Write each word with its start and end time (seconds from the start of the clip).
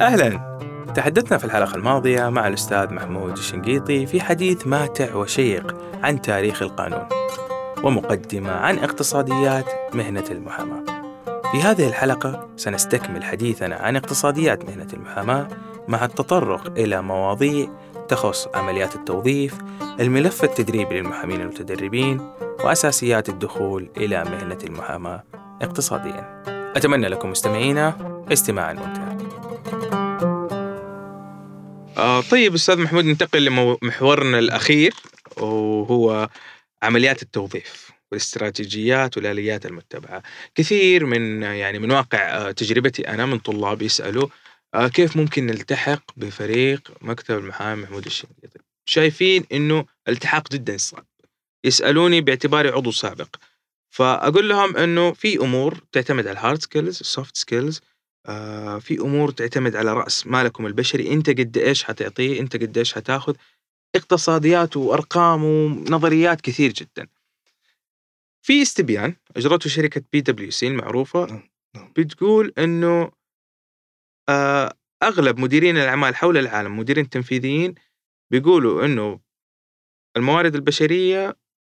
أهلا. 0.00 0.58
تحدثنا 0.94 1.38
في 1.38 1.44
الحلقة 1.44 1.74
الماضية 1.74 2.28
مع 2.28 2.48
الأستاذ 2.48 2.94
محمود 2.94 3.32
الشنقيطي 3.32 4.06
في 4.06 4.20
حديث 4.20 4.66
ماتع 4.66 5.14
وشيق 5.14 5.76
عن 6.02 6.22
تاريخ 6.22 6.62
القانون 6.62 7.06
ومقدمة 7.84 8.50
عن 8.50 8.78
اقتصاديات 8.78 9.94
مهنة 9.94 10.24
المحاماة. 10.30 10.84
في 11.52 11.62
هذه 11.62 11.88
الحلقة 11.88 12.48
سنستكمل 12.56 13.24
حديثنا 13.24 13.76
عن 13.76 13.96
اقتصاديات 13.96 14.64
مهنة 14.64 14.88
المحاماة 14.92 15.48
مع 15.88 16.04
التطرق 16.04 16.78
إلى 16.78 17.02
مواضيع 17.02 17.68
تخص 18.10 18.48
عمليات 18.54 18.94
التوظيف، 18.94 19.54
الملف 20.00 20.44
التدريبي 20.44 20.94
للمحامين 20.94 21.40
المتدربين، 21.40 22.20
وأساسيات 22.64 23.28
الدخول 23.28 23.90
إلى 23.96 24.24
مهنة 24.24 24.58
المحاماة 24.64 25.24
اقتصاديا. 25.62 26.42
أتمنى 26.76 27.08
لكم 27.08 27.30
مستمعينا 27.30 27.96
استماعا 28.32 28.72
ممتعا. 28.72 29.18
آه 31.98 32.20
طيب 32.20 32.54
أستاذ 32.54 32.80
محمود 32.80 33.04
ننتقل 33.04 33.44
لمحورنا 33.44 34.38
الأخير 34.38 34.94
وهو 35.36 36.28
عمليات 36.82 37.22
التوظيف 37.22 37.90
والاستراتيجيات 38.12 39.16
والآليات 39.16 39.66
المتبعة 39.66 40.22
كثير 40.54 41.06
من 41.06 41.42
يعني 41.42 41.78
من 41.78 41.90
واقع 41.90 42.18
آه، 42.18 42.50
تجربتي 42.50 43.08
أنا 43.08 43.26
من 43.26 43.38
طلاب 43.38 43.82
يسألوا 43.82 44.26
آه، 44.26 44.49
كيف 44.76 45.16
ممكن 45.16 45.46
نلتحق 45.46 46.02
بفريق 46.16 46.92
مكتب 47.00 47.38
المحامي 47.38 47.82
محمود 47.82 48.06
الشنقيطي 48.06 48.58
شايفين 48.84 49.44
إنه 49.52 49.86
التحاق 50.08 50.52
جدا 50.52 50.76
صعب. 50.76 51.06
يسألوني 51.64 52.20
باعتباري 52.20 52.68
عضو 52.68 52.90
سابق. 52.90 53.36
فأقول 53.90 54.48
لهم 54.48 54.76
إنه 54.76 55.12
في 55.12 55.36
أمور 55.38 55.82
تعتمد 55.92 56.26
على 56.26 56.38
ال 56.38 56.43
hard 56.43 56.62
skills 56.62 57.00
ال 57.00 57.07
soft 57.07 57.36
skills 57.36 57.80
في 58.80 58.98
أمور 59.00 59.30
تعتمد 59.30 59.76
على 59.76 59.92
رأس 59.92 60.26
مالكم 60.26 60.66
البشري. 60.66 61.12
أنت 61.12 61.30
قد 61.30 61.58
إيش 61.58 61.84
حتعطيه؟ 61.84 62.40
أنت 62.40 62.56
قد 62.56 62.78
إيش 62.78 62.94
حتاخذ؟ 62.94 63.34
اقتصاديات 63.96 64.76
وأرقام 64.76 65.44
ونظريات 65.44 66.40
كثير 66.40 66.72
جدا. 66.72 67.06
في 68.42 68.62
استبيان 68.62 69.14
أجرته 69.36 69.70
شركة 69.70 70.02
بي 70.12 70.20
دبليو 70.20 70.50
سي 70.50 70.66
المعروفة. 70.66 71.26
نعم، 71.26 71.50
نعم. 71.76 71.92
بتقول 71.96 72.52
إنه 72.58 73.02
آه، 73.02 73.12
أغلب 75.02 75.38
مديرين 75.38 75.76
الأعمال 75.76 76.16
حول 76.16 76.38
العالم 76.38 76.78
مديرين 76.78 77.08
تنفيذيين 77.08 77.74
بيقولوا 78.30 78.84
إنه 78.84 79.20
الموارد 80.16 80.54
البشرية 80.54 81.36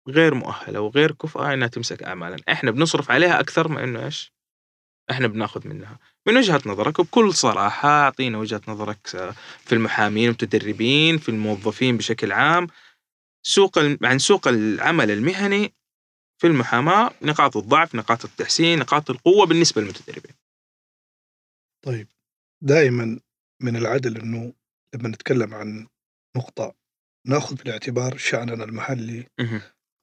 غير 0.08 0.34
مؤهلة 0.34 0.80
وغير 0.80 1.12
كفءه 1.12 1.54
إنها 1.54 1.68
تمسك 1.68 2.02
اعمالا، 2.02 2.36
إحنا 2.48 2.70
بنصرف 2.70 3.10
عليها 3.10 3.40
أكثر 3.40 3.68
ما 3.68 3.84
إنه 3.84 4.04
إيش؟ 4.04 4.32
إحنا 5.10 5.26
بناخذ 5.26 5.68
منها. 5.68 5.98
من 6.26 6.36
وجهة 6.36 6.62
نظرك 6.66 6.98
وبكل 6.98 7.34
صراحة 7.34 7.88
أعطينا 7.88 8.38
وجهة 8.38 8.60
نظرك 8.68 9.06
في 9.58 9.72
المحامين 9.72 10.24
المتدربين، 10.24 11.18
في 11.18 11.28
الموظفين 11.28 11.96
بشكل 11.96 12.32
عام، 12.32 12.66
سوق 13.42 13.78
عن 14.02 14.18
سوق 14.18 14.48
العمل 14.48 15.10
المهني 15.10 15.74
في 16.38 16.46
المحاماة، 16.46 17.10
نقاط 17.22 17.56
الضعف، 17.56 17.94
نقاط 17.94 18.24
التحسين، 18.24 18.78
نقاط 18.78 19.10
القوة 19.10 19.46
بالنسبة 19.46 19.82
للمتدربين. 19.82 20.34
طيب 21.82 22.08
دائما 22.62 23.20
من 23.62 23.76
العدل 23.76 24.18
إنه 24.20 24.52
لما 24.94 25.08
نتكلم 25.08 25.54
عن 25.54 25.86
نقطة 26.36 26.74
نأخذ 27.26 27.54
بالاعتبار 27.54 28.16
شأننا 28.16 28.64
المحلي 28.64 29.26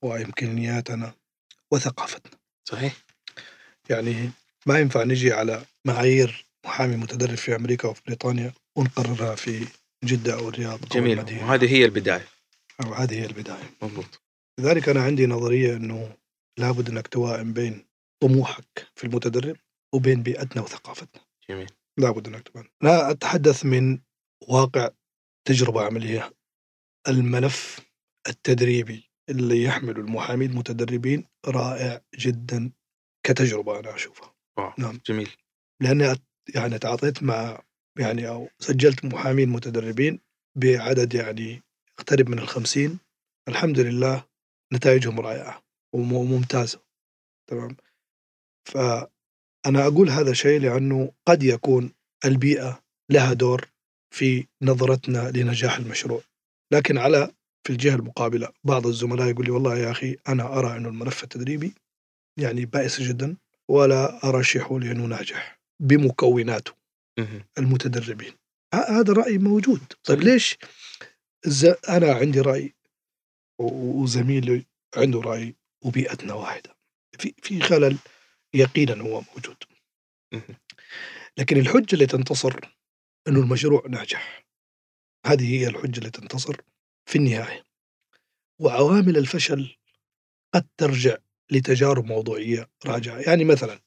وإمكانياتنا 0.03 1.13
وثقافتنا. 1.71 2.39
صحيح. 2.69 2.95
يعني 3.89 4.29
ما 4.65 4.79
ينفع 4.79 5.03
نجي 5.03 5.33
على 5.33 5.65
معايير 5.85 6.45
محامي 6.65 6.95
متدرب 6.95 7.35
في 7.35 7.55
أمريكا 7.55 7.87
وفي 7.87 8.01
بريطانيا 8.05 8.53
ونقررها 8.75 9.35
في 9.35 9.67
جدة 10.03 10.33
أو 10.33 10.49
الرياض 10.49 10.83
أو 10.83 10.89
جميل. 10.89 11.17
المدينة. 11.19 11.47
وهذه 11.47 11.73
هي 11.73 11.85
البداية. 11.85 12.27
أو 12.83 12.93
هذه 12.93 13.21
هي 13.21 13.25
البداية. 13.25 13.69
مضبوط. 13.81 14.21
لذلك 14.59 14.89
أنا 14.89 15.03
عندي 15.03 15.27
نظرية 15.27 15.75
أنه 15.75 16.17
لابد 16.57 16.89
أنك 16.89 17.07
توائم 17.07 17.53
بين 17.53 17.85
طموحك 18.23 18.87
في 18.95 19.03
المتدرب 19.03 19.55
وبين 19.93 20.23
بيئتنا 20.23 20.61
وثقافتنا. 20.61 21.21
جميل. 21.49 21.69
لابد 21.97 22.27
أن 22.27 22.35
أكتب 22.35 22.65
لا 22.83 23.11
أتحدث 23.11 23.65
من 23.65 23.99
واقع 24.47 24.89
تجربة 25.47 25.85
عملية. 25.85 26.31
الملف 27.07 27.79
التدريبي 28.27 29.11
اللي 29.29 29.63
يحمل 29.63 29.97
المحامين 29.97 30.49
المتدربين 30.49 31.27
رائع 31.47 32.01
جدا 32.15 32.71
كتجربة 33.25 33.79
أنا 33.79 33.95
أشوفها. 33.95 34.35
نعم. 34.77 34.99
جميل. 35.05 35.29
لأني 35.81 36.15
يعني 36.55 36.79
تعاطيت 36.79 37.23
مع 37.23 37.61
يعني 37.99 38.27
أو 38.29 38.49
سجلت 38.59 39.05
محامين 39.05 39.49
متدربين 39.49 40.19
بعدد 40.57 41.13
يعني 41.13 41.63
يقترب 41.99 42.29
من 42.29 42.39
الخمسين. 42.39 42.99
الحمد 43.47 43.79
لله 43.79 44.25
نتائجهم 44.73 45.19
رائعة 45.19 45.63
وممتازة. 45.95 46.83
تمام؟ 47.49 47.77
ف 48.67 48.77
أنا 49.65 49.87
أقول 49.87 50.09
هذا 50.09 50.31
الشيء 50.31 50.59
لأنه 50.59 51.11
قد 51.25 51.43
يكون 51.43 51.93
البيئة 52.25 52.83
لها 53.11 53.33
دور 53.33 53.69
في 54.13 54.47
نظرتنا 54.61 55.31
لنجاح 55.31 55.77
المشروع. 55.77 56.21
لكن 56.73 56.97
على 56.97 57.31
في 57.63 57.73
الجهة 57.73 57.95
المقابلة 57.95 58.49
بعض 58.63 58.87
الزملاء 58.87 59.27
يقول 59.27 59.45
لي 59.45 59.51
والله 59.51 59.77
يا 59.77 59.91
أخي 59.91 60.17
أنا 60.27 60.59
أرى 60.59 60.77
أنه 60.77 60.89
الملف 60.89 61.23
التدريبي 61.23 61.73
يعني 62.39 62.65
بائس 62.65 63.01
جدا 63.01 63.37
ولا 63.69 64.29
أرشحه 64.29 64.79
لأنه 64.79 65.05
ناجح 65.05 65.59
بمكوناته 65.79 66.71
المتدربين. 67.57 68.33
هذا 68.73 69.13
رأي 69.13 69.37
موجود. 69.37 69.81
طيب 70.03 70.21
ليش 70.21 70.57
أنا 71.89 72.13
عندي 72.13 72.41
رأي 72.41 72.73
وزميلي 73.59 74.65
عنده 74.97 75.21
رأي 75.21 75.55
وبيئتنا 75.81 76.33
واحدة. 76.33 76.75
في 77.19 77.33
في 77.41 77.59
خلل 77.61 77.97
يقينا 78.53 79.01
هو 79.01 79.21
موجود. 79.21 79.57
لكن 81.37 81.57
الحجة 81.57 81.93
اللي 81.93 82.05
تنتصر 82.05 82.59
أنه 83.27 83.39
المشروع 83.39 83.83
ناجح. 83.89 84.45
هذه 85.25 85.59
هي 85.59 85.67
الحجة 85.67 85.97
اللي 85.97 86.09
تنتصر 86.09 86.55
في 87.05 87.17
النهاية. 87.17 87.63
وعوامل 88.59 89.17
الفشل 89.17 89.75
قد 90.53 90.67
ترجع 90.77 91.17
لتجارب 91.51 92.05
موضوعية 92.05 92.69
راجعة. 92.85 93.17
يعني 93.19 93.43
مثلا 93.43 93.79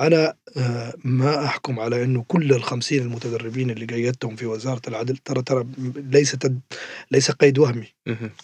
أنا 0.00 0.36
آه، 0.56 0.94
ما 1.04 1.44
أحكم 1.44 1.80
على 1.80 2.04
أنه 2.04 2.24
كل 2.28 2.52
الخمسين 2.52 3.02
المتدربين 3.02 3.70
اللي 3.70 3.86
قيدتهم 3.86 4.36
في 4.36 4.46
وزارة 4.46 4.82
العدل 4.88 5.16
ترى 5.16 5.42
ترى 5.42 5.66
ليس 5.96 6.32
تد 6.32 6.60
ليس 7.10 7.30
قيد 7.30 7.58
وهمي. 7.58 7.86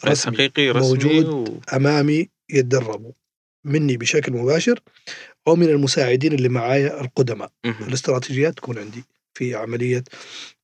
رسمي 0.04 0.34
حقيقي 0.34 0.70
رسمي 0.70 0.88
موجود 0.88 1.24
و... 1.24 1.60
أمامي 1.72 2.28
يتدربوا. 2.50 3.12
مني 3.64 3.96
بشكل 3.96 4.32
مباشر 4.32 4.80
أو 5.48 5.56
من 5.56 5.68
المساعدين 5.68 6.32
اللي 6.32 6.48
معايا 6.48 7.00
القدماء. 7.00 7.50
الاستراتيجيات 7.64 8.56
تكون 8.56 8.78
عندي 8.78 9.04
في 9.34 9.54
عملية 9.54 10.04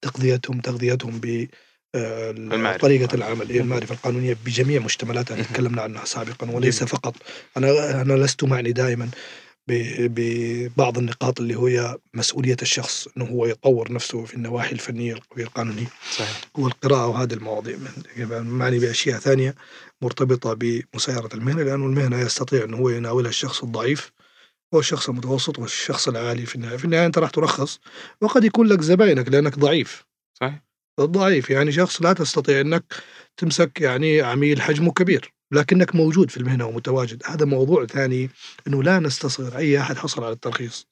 تغذيتهم 0.02 0.60
تغذيتهم 0.60 1.20
ب 1.22 1.48
آه، 1.94 2.76
طريقة 2.76 3.14
العمل 3.14 3.50
المعرفة 3.60 3.94
القانونية 3.94 4.36
بجميع 4.46 4.80
مشتملاتها 4.80 5.42
تكلمنا 5.42 5.82
عنها 5.82 6.04
سابقا 6.04 6.50
وليس 6.50 6.84
فقط. 6.84 7.14
أنا 7.56 8.00
أنا 8.02 8.12
لست 8.12 8.44
معني 8.44 8.72
دائما 8.72 9.08
ببعض 9.68 10.98
النقاط 10.98 11.40
اللي 11.40 11.56
هي 11.56 11.96
مسؤولية 12.14 12.56
الشخص 12.62 13.08
أنه 13.16 13.24
هو 13.24 13.46
يطور 13.46 13.92
نفسه 13.92 14.24
في 14.24 14.34
النواحي 14.34 14.72
الفنية 14.72 15.16
القانونية. 15.38 15.86
صحيح. 16.12 16.40
والقراءة 16.54 17.06
وهذه 17.06 17.32
المواضيع 17.32 17.76
معني 18.30 18.78
بأشياء 18.78 19.18
ثانية 19.18 19.54
مرتبطة 20.02 20.52
بمسايرة 20.54 21.28
المهنة 21.34 21.62
لأنه 21.62 21.86
المهنة 21.86 22.20
يستطيع 22.20 22.64
أنه 22.64 22.76
هو 22.76 22.88
يناولها 22.88 23.30
الشخص 23.30 23.62
الضعيف 23.62 24.12
والشخص 24.74 25.08
المتوسط 25.08 25.58
والشخص 25.58 26.08
العالي 26.08 26.46
في 26.46 26.54
النهاية. 26.54 26.76
في 26.76 26.84
النهاية 26.84 27.06
أنت 27.06 27.18
راح 27.18 27.30
ترخص 27.30 27.80
وقد 28.20 28.44
يكون 28.44 28.66
لك 28.66 28.80
زباينك 28.80 29.28
لأنك 29.28 29.58
ضعيف. 29.58 30.06
صحيح. 30.40 30.62
ضعيف. 31.00 31.50
يعني 31.50 31.72
شخص 31.72 32.02
لا 32.02 32.12
تستطيع 32.12 32.60
أنك 32.60 32.94
تمسك 33.36 33.80
يعني 33.80 34.20
عميل 34.20 34.62
حجمه 34.62 34.92
كبير 34.92 35.32
لكنك 35.52 35.94
موجود 35.94 36.30
في 36.30 36.36
المهنة 36.36 36.66
ومتواجد. 36.66 37.22
هذا 37.26 37.44
موضوع 37.44 37.86
ثاني 37.86 38.30
أنه 38.66 38.82
لا 38.82 38.98
نستصغر 38.98 39.56
أي 39.56 39.80
أحد 39.80 39.96
حصل 39.96 40.24
على 40.24 40.32
الترخيص. 40.32 40.86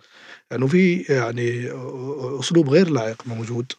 لأنه 0.50 0.66
يعني 0.66 1.04
في 1.04 1.12
يعني 1.12 1.70
أسلوب 2.40 2.68
غير 2.68 2.90
لائق 2.90 3.26
موجود 3.26 3.72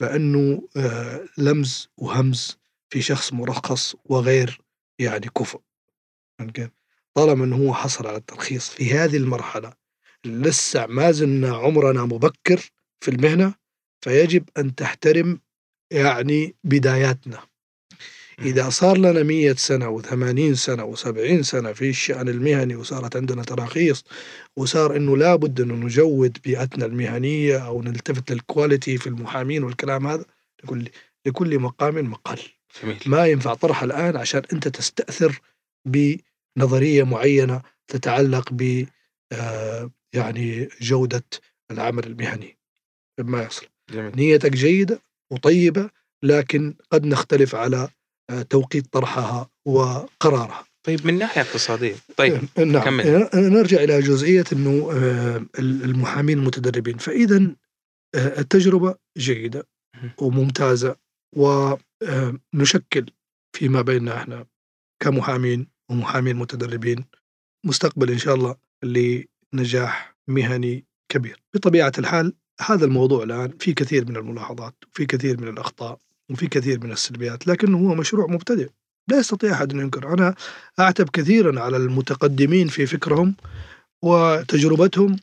بأنه 0.00 0.68
آه، 0.76 1.28
لمز 1.38 1.88
وهمز 1.96 2.58
في 2.90 3.02
شخص 3.02 3.32
مرخص 3.32 3.96
وغير 4.04 4.60
يعني 4.98 5.26
كفء 5.36 5.60
طالما 7.16 7.44
إنه 7.44 7.56
هو 7.56 7.74
حصل 7.74 8.06
على 8.06 8.16
الترخيص 8.16 8.68
في 8.68 8.92
هذه 8.94 9.16
المرحلة 9.16 9.72
لسه 10.24 10.86
ما 10.86 11.10
زلنا 11.12 11.56
عمرنا 11.56 12.04
مبكر 12.04 12.70
في 13.00 13.10
المهنة 13.10 13.54
فيجب 14.04 14.44
أن 14.58 14.74
تحترم 14.74 15.40
يعني 15.90 16.54
بداياتنا. 16.64 17.38
إذا 18.38 18.68
صار 18.70 18.98
لنا 18.98 19.22
مية 19.22 19.52
سنة 19.52 19.88
وثمانين 19.88 20.54
سنة 20.54 20.84
وسبعين 20.84 21.42
سنة 21.42 21.72
في 21.72 21.88
الشأن 21.88 22.28
المهني 22.28 22.76
وصارت 22.76 23.16
عندنا 23.16 23.42
تراخيص 23.42 24.04
وصار 24.56 24.96
إنه 24.96 25.16
لابد 25.16 25.60
إنه 25.60 25.74
نجود 25.74 26.38
بيئتنا 26.44 26.86
المهنية 26.86 27.66
أو 27.66 27.82
نلتفت 27.82 28.32
للكواليتي 28.32 28.98
في 28.98 29.06
المحامين 29.06 29.64
والكلام 29.64 30.06
هذا 30.06 30.24
لكل 30.64 30.88
لكل 31.26 31.58
مقام 31.58 32.10
مقال 32.10 32.40
جميل. 32.82 32.98
ما 33.06 33.26
ينفع 33.26 33.54
طرحها 33.54 33.84
الآن 33.84 34.16
عشان 34.16 34.42
أنت 34.52 34.68
تستأثر 34.68 35.40
بنظرية 36.56 37.02
معينة 37.02 37.62
تتعلق 37.88 38.48
ب 38.52 38.86
آه، 39.32 39.90
يعني 40.12 40.68
جودة 40.80 41.24
العمل 41.70 42.06
المهني. 42.06 42.58
ما 43.20 43.42
يصل 43.42 43.66
جميل. 43.90 44.16
نيتك 44.16 44.52
جيدة 44.52 45.00
وطيبة 45.32 45.90
لكن 46.22 46.74
قد 46.90 47.06
نختلف 47.06 47.54
على 47.54 47.88
آه، 48.30 48.42
توقيت 48.42 48.92
طرحها 48.92 49.50
وقرارها. 49.64 50.64
طيب 50.82 51.06
من 51.06 51.18
ناحية 51.18 51.40
اقتصادية. 51.40 51.94
طيب 52.16 52.40
نعم. 52.58 52.84
كمل. 52.84 53.28
نرجع 53.34 53.82
إلى 53.82 54.00
جزئية 54.00 54.44
أنه 54.52 54.92
آه، 54.92 55.46
المحامين 55.58 56.38
المتدربين. 56.38 56.98
فإذا 56.98 57.56
التجربة 58.14 58.94
جيدة 59.18 59.68
مهم. 59.94 60.10
وممتازة 60.18 60.96
ونشكل 61.36 63.06
فيما 63.56 63.82
بيننا 63.82 64.16
إحنا 64.16 64.46
كمحامين 65.02 65.75
ومحامين 65.90 66.36
متدربين 66.36 67.04
مستقبل 67.64 68.10
إن 68.10 68.18
شاء 68.18 68.34
الله 68.34 68.56
لنجاح 68.82 70.16
مهني 70.28 70.84
كبير. 71.08 71.42
بطبيعة 71.54 71.92
الحال 71.98 72.32
هذا 72.60 72.84
الموضوع 72.84 73.22
الآن 73.22 73.52
في 73.58 73.72
كثير 73.72 74.08
من 74.08 74.16
الملاحظات 74.16 74.74
وفي 74.92 75.06
كثير 75.06 75.40
من 75.40 75.48
الأخطاء 75.48 75.98
وفي 76.30 76.46
كثير 76.46 76.84
من 76.84 76.92
السلبيات 76.92 77.46
لكنه 77.46 77.78
هو 77.78 77.94
مشروع 77.94 78.26
مبتدئ. 78.26 78.68
لا 79.08 79.18
يستطيع 79.18 79.52
أحد 79.52 79.72
أن 79.72 79.80
ينكر 79.80 80.12
أنا 80.14 80.34
أعتب 80.80 81.08
كثيرا 81.08 81.60
على 81.60 81.76
المتقدمين 81.76 82.68
في 82.68 82.86
فكرهم 82.86 83.36
وتجربتهم 84.02 85.16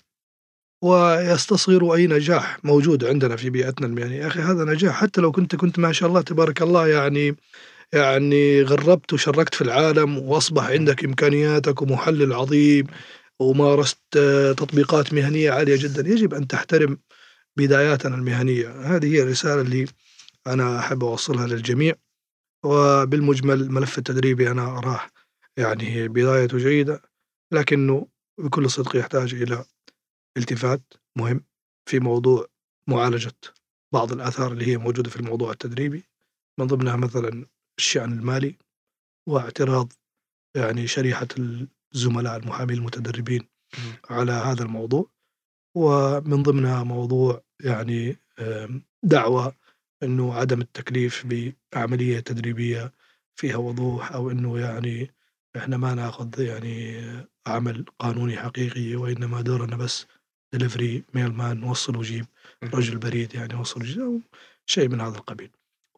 ويستصغروا 0.84 1.96
أي 1.96 2.08
نجاح 2.08 2.66
موجود 2.66 3.06
عندنا 3.06 3.36
في 3.36 3.50
بيئتنا 3.50 3.88
المهنية. 3.88 4.16
يا 4.18 4.28
أخي 4.28 4.40
هذا 4.40 4.64
نجاح 4.64 4.96
حتى 5.02 5.22
لو 5.22 5.32
كنت 5.32 5.56
كنت 5.56 5.80
ما 5.80 5.92
شاء 5.92 6.10
الله 6.10 6.22
تبارك 6.22 6.62
الله 6.62 6.88
يعني 6.88 7.36
يعني 7.94 8.62
غربت 8.62 9.14
وشركت 9.14 9.56
في 9.56 9.62
العالم 9.62 10.18
وأصبح 10.18 10.64
عندك 10.70 11.06
إمكانياتك 11.06 11.82
ومحلل 11.82 12.34
عظيم 12.34 12.88
ومارست 13.40 14.18
آه، 14.18 14.52
تطبيقات 14.52 15.14
مهنية 15.14 15.52
عالية 15.52 15.76
جدا. 15.76 16.10
يجب 16.10 16.34
أن 16.34 16.48
تحترم 16.48 16.98
بداياتنا 17.58 18.16
المهنية. 18.16 18.96
هذه 18.96 19.16
هي 19.16 19.24
الرسالة 19.24 19.62
اللي 19.62 19.86
أنا 20.48 20.80
أحب 20.80 21.04
أوصلها 21.04 21.48
للجميع. 21.48 21.96
وبالمجمل 22.66 23.62
الملف 23.62 23.98
التدريبي 23.98 24.52
أنا 24.52 24.78
أراه 24.78 25.02
يعني 25.58 26.08
بدايته 26.08 26.58
جيدة 26.58 27.02
لكنه 27.52 28.08
بكل 28.38 28.70
صدق 28.70 28.96
يحتاج 28.96 29.34
إلى 29.34 29.66
التفات 30.38 30.82
مهم 31.18 31.46
في 31.90 32.00
موضوع 32.00 32.48
معالجة 32.88 33.34
بعض 33.94 34.12
الآثار 34.12 34.52
اللي 34.52 34.68
هي 34.68 34.78
موجودة 34.78 35.10
في 35.10 35.18
الموضوع 35.18 35.52
التدريبي. 35.52 36.04
من 36.60 36.68
ضمنها 36.68 36.96
مثلا 36.96 37.46
الشأن 37.78 38.14
المالي 38.20 38.56
واعتراض 39.30 39.94
يعني 40.56 40.88
شريحة 40.88 41.28
الزملاء 41.94 42.38
المحامين 42.38 42.78
المتدربين. 42.78 43.48
على 44.10 44.32
هذا 44.32 44.64
الموضوع. 44.64 45.10
ومن 45.76 46.44
ضمنها 46.44 46.84
موضوع 46.84 47.44
يعني 47.62 48.18
دعوة 49.04 49.56
إنه 50.04 50.34
عدم 50.34 50.62
التكليف 50.62 51.26
بعملية 51.74 52.20
تدريبية 52.20 52.94
فيها 53.36 53.58
وضوح 53.58 54.12
أو 54.12 54.32
إنه 54.32 54.60
يعني 54.60 55.12
إحنا 55.58 55.78
ما 55.78 55.94
ناخذ 55.94 56.40
يعني 56.40 57.02
عمل 57.48 57.86
قانوني 58.00 58.38
حقيقي 58.38 58.96
وإنما 58.96 59.42
دورنا 59.42 59.76
بس 59.76 60.06
delivery 60.54 61.04
mail 61.14 61.34
man 61.34 61.60
نوصل 61.60 61.96
وجيب 61.98 62.26
رجل 62.64 62.98
بريد 62.98 63.36
يعني 63.36 63.56
وصل 63.56 63.82
وجيب 63.82 64.02
أو 64.02 64.20
شيء 64.66 64.90
من 64.90 65.02
هذا 65.02 65.18
القبيل. 65.18 65.52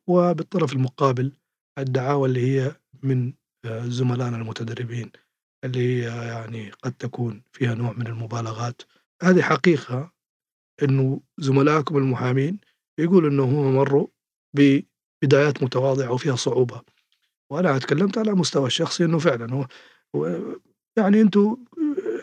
وبالطرف 0.08 0.74
المقابل 0.74 1.32
الدعاوى 1.78 2.28
اللي 2.28 2.40
هي 2.48 2.76
من 3.04 3.34
آه، 3.66 3.86
زملائنا 3.86 4.38
المتدربين 4.38 5.12
اللي 5.64 5.80
هي 5.80 6.28
يعني 6.28 6.70
قد 6.70 6.94
تكون 6.94 7.42
فيها 7.52 7.76
نوع 7.76 7.94
من 7.94 8.08
المبالغات. 8.08 8.82
هذه 9.24 9.42
حقيقة 9.42 10.12
إنه 10.84 11.22
زملائكم 11.38 11.98
المحامين 11.98 12.60
يقولوا 13.00 13.30
إنه 13.30 13.44
هم 13.44 13.76
مروا 13.76 14.08
ببدايات 14.54 15.64
متواضعة 15.64 16.12
وفيها 16.12 16.36
صعوبة. 16.36 16.82
وأنا 17.50 17.78
تكلمت 17.78 18.18
على 18.18 18.32
مستوى 18.32 18.68
الشخصي 18.68 19.06
إنه 19.06 19.20
فعلا 19.20 19.54
هو 19.54 19.68
يعني 20.98 21.22
أنتم 21.22 21.58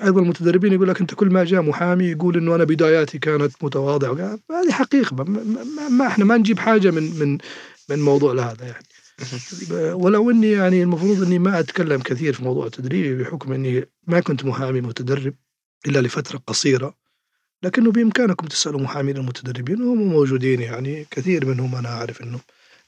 أيضا 0.05 0.21
المتدربين 0.21 0.73
يقول 0.73 0.89
لك 0.89 1.01
أنت 1.01 1.15
كل 1.15 1.31
ما 1.31 1.45
جاء 1.45 1.63
محامي 1.63 2.05
يقول 2.05 2.37
إنه 2.37 2.55
أنا 2.55 2.65
بداياتي 2.65 3.19
كانت 3.19 3.65
متواضعة. 3.65 4.39
هذه 4.51 4.71
حقيقة 4.71 5.17
ما, 5.17 5.25
ما, 5.25 5.89
ما 5.89 6.07
إحنا 6.07 6.25
ما 6.25 6.37
نجيب 6.37 6.59
حاجة 6.59 6.91
من 6.91 7.19
من 7.19 7.39
من 7.91 7.99
موضوع 7.99 8.33
لهذا 8.33 8.67
يعني. 8.67 8.87
ولو 10.03 10.31
إني 10.31 10.51
يعني 10.51 10.83
المفروض 10.83 11.23
إني 11.23 11.39
ما 11.39 11.59
أتكلم 11.59 12.01
كثير 12.01 12.33
في 12.33 12.45
موضوع 12.45 12.67
التدريب 12.67 13.19
بحكم 13.19 13.53
إني 13.53 13.85
ما 14.07 14.21
كنت 14.21 14.45
محامي 14.45 14.81
متدرب 14.81 15.35
إلا 15.87 15.99
لفترة 15.99 16.39
قصيرة 16.47 16.97
لكنه 17.63 17.93
بإمكانكم 17.93 18.47
تسألوا 18.47 18.81
محامين 18.81 19.17
المتدربين 19.17 19.83
وهم 19.83 20.03
موجودين 20.03 20.61
يعني 20.61 21.07
كثير 21.11 21.47
منهم 21.47 21.75
أنا 21.75 21.89
أعرف 21.89 22.23
إنه 22.23 22.41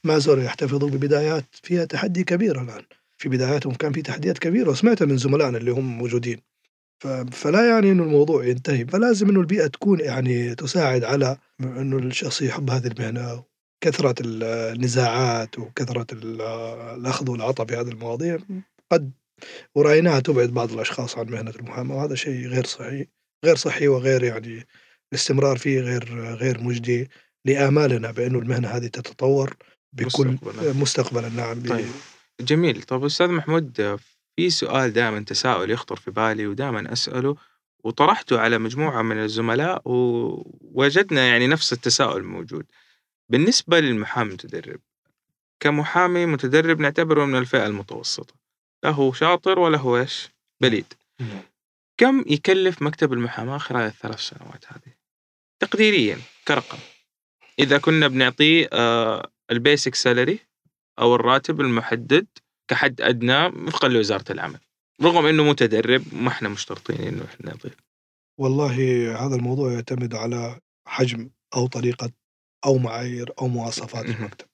ما 0.04 0.18
زالوا 0.18 0.42
يحتفظوا 0.42 0.90
ببدايات 0.90 1.44
فيها 1.62 1.84
تحدي 1.84 2.24
كبير 2.24 2.62
الآن. 2.62 2.82
في 3.18 3.28
بداياتهم 3.28 3.74
كان 3.74 3.92
في 3.92 4.02
تحديات 4.02 4.38
كبيرة 4.38 4.70
وسمعتها 4.70 5.04
من 5.04 5.16
زملائنا 5.16 5.58
اللي 5.58 5.70
هم 5.70 5.98
موجودين. 5.98 6.40
فلا 7.32 7.68
يعني 7.68 7.92
إنه 7.92 8.02
الموضوع 8.02 8.44
ينتهي 8.44 8.86
فلازم 8.86 9.28
إنه 9.28 9.40
البيئة 9.40 9.66
تكون 9.66 10.00
يعني 10.00 10.54
تساعد 10.54 11.04
على 11.04 11.36
إنه 11.60 11.98
الشخص 11.98 12.42
يحب 12.42 12.70
هذه 12.70 12.86
المهنة 12.86 13.44
كثرة 13.84 14.14
النزاعات 14.20 15.58
وكثرة 15.58 16.06
ال- 16.12 16.40
الأخذ 17.00 17.30
والعطاء 17.30 17.66
في 17.66 17.74
هذه 17.76 17.88
المواضيع 17.88 18.38
قد 18.92 19.10
ورايناها 19.74 20.20
تبعد 20.20 20.48
بعض 20.48 20.72
الأشخاص 20.72 21.18
عن 21.18 21.26
مهنة 21.26 21.50
المحاماة 21.50 21.96
وهذا 21.96 22.14
شيء 22.14 22.46
غير 22.48 22.64
صحي 22.66 23.06
غير 23.44 23.56
صحي 23.56 23.88
وغير 23.88 24.22
يعني 24.24 24.66
الاستمرار 25.12 25.56
فيه 25.58 25.80
غير 25.80 26.34
غير 26.34 26.60
مجدي 26.60 27.10
لآمالنا 27.44 28.10
بانه 28.10 28.38
المهنة 28.38 28.68
هذه 28.68 28.86
تتطور 28.86 29.56
بكل 29.92 30.26
مستقبلاً. 30.28 30.72
مستقبلا 30.72 31.28
نعم 31.28 31.62
طيب. 31.62 31.86
جميل 32.40 32.82
طب 32.82 33.04
أستاذ 33.04 33.28
محمود 33.28 33.98
في 34.36 34.50
سؤال 34.50 34.92
دائما 34.92 35.20
تساؤل 35.20 35.70
يخطر 35.70 35.96
في 35.96 36.10
بالي 36.10 36.46
ودائما 36.46 36.92
أسأله 36.92 37.36
وطرحته 37.84 38.40
على 38.40 38.58
مجموعة 38.58 39.02
من 39.02 39.16
الزملاء 39.18 39.82
ووجدنا 39.84 41.26
يعني 41.28 41.46
نفس 41.46 41.72
التساؤل 41.72 42.22
موجود 42.24 42.66
بالنسبة 43.28 43.80
للمحامي 43.80 44.28
المتدرب 44.28 44.80
كمحامي 45.60 46.26
متدرب 46.26 46.80
نعتبره 46.80 47.24
من 47.24 47.36
الفئة 47.36 47.66
المتوسطة 47.66 48.34
لا 48.84 48.90
هو 48.90 49.12
شاطر 49.12 49.58
ولا 49.58 49.78
هو 49.78 49.98
إيش؟ 49.98 50.28
بليد. 50.60 50.94
نعم. 51.20 51.42
كم 51.96 52.24
يكلف 52.26 52.82
مكتب 52.82 53.12
المحاماة 53.12 53.58
خلال 53.58 53.82
الثلاث 53.82 54.20
سنوات 54.20 54.64
هذه؟ 54.68 54.94
تقديريا 55.62 56.18
كرقم. 56.48 56.78
إذا 57.58 57.78
كنا 57.78 58.08
بنعطيه 58.08 58.68
آه 58.72 59.30
ال 59.50 59.57
basic 59.57 59.94
salary 59.94 60.38
أو 60.98 61.14
الراتب 61.14 61.60
المحدد 61.60 62.26
كحد 62.68 63.00
أدنى 63.00 63.46
وفقا 63.46 63.88
لوزاره 63.88 64.32
العمل 64.32 64.58
رغم 65.02 65.26
إنه 65.26 65.44
متدرب 65.44 66.02
ما 66.12 66.28
إحنا 66.28 66.48
مشترطين 66.48 67.00
إنه 67.00 67.24
إحنا 67.24 67.54
نضيف 67.54 67.76
والله 68.38 68.74
هذا 69.26 69.36
الموضوع 69.36 69.72
يعتمد 69.72 70.14
على 70.14 70.60
حجم 70.86 71.30
أو 71.56 71.66
طريقة 71.66 72.10
أو 72.64 72.78
معايير 72.78 73.32
أو 73.40 73.48
مواصفات. 73.48 74.04
المكتب. 74.04 74.46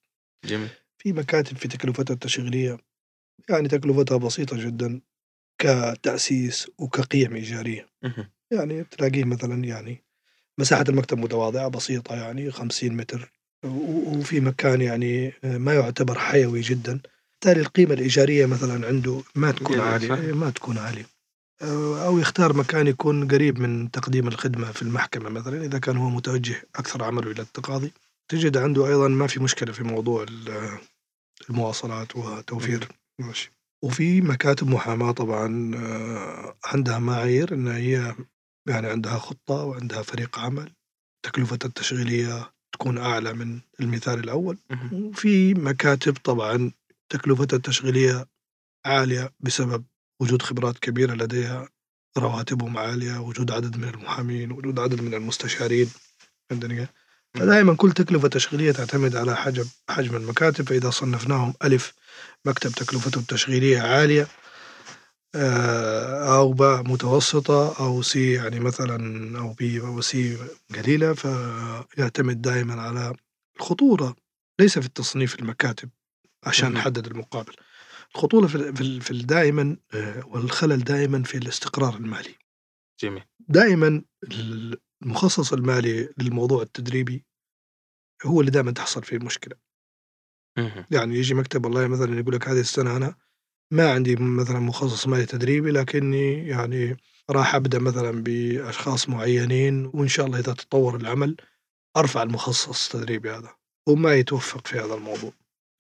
جميل. 0.45 0.69
في 0.99 1.13
مكاتب 1.13 1.57
في 1.57 1.69
تكلفتها 1.69 2.15
التشغيلية 2.15 2.79
يعني 3.49 3.69
تكلفتها 3.69 4.17
بسيطة 4.17 4.67
جدا 4.67 5.01
كتأسيس 5.59 6.71
وكقيم 6.79 7.35
إيجارية. 7.35 7.89
يعني 8.51 8.85
تلاقيه 8.85 9.25
مثلا 9.25 9.65
يعني 9.65 10.05
مساحة 10.59 10.85
المكتب 10.89 11.19
متواضعة 11.19 11.69
بسيطة 11.69 12.15
يعني 12.15 12.51
50 12.51 12.93
متر 12.93 13.33
وفي 13.65 14.41
مكان 14.41 14.81
يعني 14.81 15.33
ما 15.43 15.75
يعتبر 15.75 16.19
حيوي 16.19 16.61
جدا. 16.61 17.01
بالتالي 17.31 17.61
القيمة 17.61 17.95
الإيجارية 17.95 18.47
مثلا 18.47 18.87
عنده 18.87 19.23
ما 19.35 19.51
تكون 19.53 19.81
عالية 19.81 20.33
ما 20.33 20.51
تكون 20.51 20.79
عالية. 20.79 21.07
أو 21.63 22.19
يختار 22.19 22.57
مكان 22.57 22.87
يكون 22.87 23.29
قريب 23.29 23.59
من 23.59 23.91
تقديم 23.91 24.29
الخدمة 24.29 24.73
في 24.73 24.83
المحكمة 24.83 25.29
مثلا 25.31 25.65
إذا 25.65 25.79
كان 25.79 25.97
هو 25.97 26.11
متوجه 26.11 26.63
أكثر 26.77 27.05
عمله 27.05 27.31
إلى 27.31 27.43
التقاضي. 27.43 27.93
تجد 28.29 28.57
عنده 28.57 28.87
أيضا 28.89 29.09
ما 29.09 29.27
في 29.27 29.41
مشكلة 29.41 29.73
في 29.73 29.85
موضوع 29.85 30.23
ال- 30.23 30.79
المواصلات 31.51 32.17
وتوفير 32.17 32.89
ماشي. 33.19 33.53
وفي 33.85 34.21
مكاتب 34.21 34.69
محاماة 34.69 35.13
طبعا 35.13 35.73
آه، 35.77 36.57
عندها 36.65 36.99
معايير 36.99 37.55
إن 37.55 37.69
هي 37.69 38.15
يعني 38.69 38.87
عندها 38.87 39.19
خطة 39.19 39.55
وعندها 39.55 40.03
فريق 40.03 40.39
عمل. 40.39 40.73
تكلفة 41.25 41.59
التشغيلية 41.65 42.53
تكون 42.73 42.99
أعلى 42.99 43.33
من 43.33 43.61
المثال 43.81 44.19
الأول. 44.19 44.59
مهم. 44.71 45.05
وفي 45.05 45.55
مكاتب 45.55 46.17
طبعا 46.25 46.71
تكلفتها 47.09 47.57
التشغيلية 47.57 48.27
عالية 48.87 49.33
بسبب 49.41 49.85
وجود 50.21 50.43
خبرات 50.43 50.79
كبيرة 50.79 51.15
لديها 51.15 51.69
رواتبهم 52.19 52.79
عالية 52.79 53.19
وجود 53.19 53.51
عدد 53.51 53.77
من 53.77 53.89
المحامين 53.89 54.53
وجود 54.53 54.79
عدد 54.79 55.01
من 55.01 55.15
المستشارين 55.15 55.91
فهمتني؟ 56.51 56.89
فدائما 57.35 57.75
كل 57.75 57.93
تكلفة 57.93 58.29
تشغيلية 58.29 58.73
تعتمد 58.73 59.17
على 59.17 59.37
حجم 59.37 59.65
حجم 59.89 60.17
المكاتب 60.17 60.69
فإذا 60.69 60.91
صنفناهم 60.91 61.55
ألف 61.65 61.93
مكتب 62.45 62.71
تكلفته 62.71 63.19
التشغيلية 63.19 63.81
عالية 63.81 64.27
آه، 65.35 66.37
أو 66.37 66.53
باء 66.53 66.83
متوسطة 66.83 67.81
أو 67.81 68.03
C 68.03 68.33
يعني 68.33 68.61
مثلا 68.61 69.39
أو 69.39 69.53
B 69.53 69.81
أو 69.81 70.01
C 70.01 70.39
قليلة 70.75 71.13
فيعتمد 71.13 72.43
دائما 72.43 72.83
على 72.83 73.15
الخطورة 73.57 74.17
ليس 74.61 74.79
في 74.79 74.87
التصنيف 74.87 75.39
المكاتب 75.39 75.89
عشان. 76.45 76.73
نحدد 76.73 77.07
المقابل 77.07 77.53
الخطورة 78.15 78.47
في 78.47 79.01
في 79.01 79.23
دائما 79.23 79.77
آه، 79.95 80.27
والخلل 80.27 80.79
دائما 80.79 81.23
في 81.23 81.39
الاستقرار 81.39 81.97
المالي. 81.97 82.35
جميل. 83.01 83.25
دائما 83.49 84.03
المخصص 85.03 85.53
المالي 85.53 86.09
للموضوع 86.19 86.63
التدريبي 86.63 87.25
هو 88.27 88.41
اللي 88.41 88.51
دائما 88.51 88.71
تحصل 88.71 89.03
فيه 89.03 89.17
المشكلة 89.17 89.57
مهم. 90.59 90.85
يعني 90.91 91.15
يجي 91.15 91.35
مكتب 91.35 91.65
والله 91.65 91.87
مثلا 91.89 92.21
يقول 92.21 92.35
لك 92.35 92.49
هذه 92.49 92.61
السنة 92.61 92.97
أنا 92.97 93.15
ما 93.73 93.93
عندي 93.93 94.17
مثلا 94.17 94.59
مخصص 94.59 95.07
مالي 95.07 95.27
تدريبي 95.27 95.71
لكني 95.71 96.49
يعني 96.49 96.97
راح 97.31 97.55
أبدأ 97.55 97.79
مثلا 97.79 98.23
بأشخاص 98.23 99.09
معينين 99.09 99.87
وإن 99.87 100.09
شاء 100.09 100.27
الله 100.27 100.39
إذا 100.39 100.53
تطور 100.53 100.97
العمل 100.97 101.37
أرفع 101.97 102.23
المخصص 102.23 102.95
التدريبي 102.95 103.31
هذا 103.31 103.55
وما 103.89 104.15
يتوفق 104.15 104.67
في 104.67 104.79
هذا 104.79 104.95
الموضوع. 104.95 105.33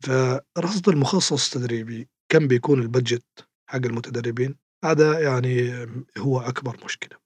فرصد 0.02 0.88
المخصص 0.88 1.54
التدريبي 1.54 2.08
كم 2.30 2.48
بيكون 2.48 2.82
البجت 2.82 3.24
حق 3.66 3.86
المتدربين؟ 3.86 4.56
هذا 4.84 5.20
يعني 5.20 5.86
هو 6.18 6.40
أكبر 6.40 6.76
مشكلة. 6.84 7.18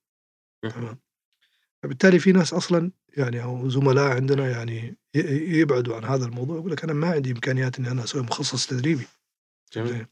تمام. 0.63 0.99
فبالتالي 1.83 2.19
في 2.19 2.33
ناس 2.33 2.53
أصلا 2.53 2.91
يعني 3.17 3.43
أو 3.43 3.69
زملاء 3.69 4.17
عندنا 4.17 4.51
يعني 4.51 4.97
يبعدوا 5.61 5.97
عن 5.97 6.05
هذا 6.05 6.27
الموضوع 6.27 6.57
يقول 6.57 6.73
لك 6.73 6.85
أنا 6.85 6.93
ما 6.93 7.11
عندي 7.11 7.31
إمكانيات 7.31 7.79
إني 7.79 7.91
أنا 7.91 8.05
أسوي 8.05 8.23
مخصص 8.23 8.67
تدريبي. 8.67 9.07
جميل. 9.75 10.07